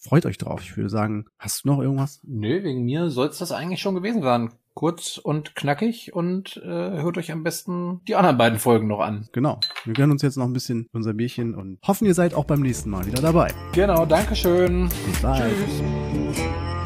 freut 0.01 0.27
euch 0.27 0.39
drauf. 0.39 0.61
Ich 0.63 0.77
würde 0.77 0.91
sagen, 0.91 1.27
hast 1.39 1.65
du 1.65 1.69
noch 1.69 1.81
irgendwas? 1.81 2.21
Nö, 2.25 2.63
wegen 2.63 2.85
mir 2.85 3.11
soll 3.11 3.29
es 3.29 3.39
das 3.39 3.53
eigentlich 3.53 3.81
schon 3.81 3.95
gewesen 3.95 4.23
sein. 4.23 4.51
Kurz 4.75 5.19
und 5.19 5.57
knackig 5.57 6.13
und 6.15 6.57
äh, 6.59 6.69
hört 6.69 7.19
euch 7.19 7.33
am 7.33 7.43
besten 7.43 8.01
die 8.07 8.15
anderen 8.15 8.39
beiden 8.39 8.61
Folgen 8.61 8.87
noch 8.87 9.01
an. 9.01 9.29
Genau. 9.33 9.59
Wir 9.85 9.93
gönnen 9.95 10.13
uns 10.13 10.23
jetzt 10.23 10.37
noch 10.37 10.45
ein 10.45 10.53
bisschen 10.53 10.87
unser 10.93 11.15
Bierchen 11.15 11.57
und 11.57 11.79
hoffen, 11.87 12.07
ihr 12.07 12.15
seid 12.15 12.33
auch 12.33 12.45
beim 12.45 12.61
nächsten 12.61 12.91
Mal 12.91 13.05
wieder 13.05 13.21
dabei. 13.21 13.53
Genau, 13.73 14.07
Dankeschön. 14.07 14.89
Bis 15.05 15.21
bald. 15.21 15.53
Tschüss. 15.53 16.78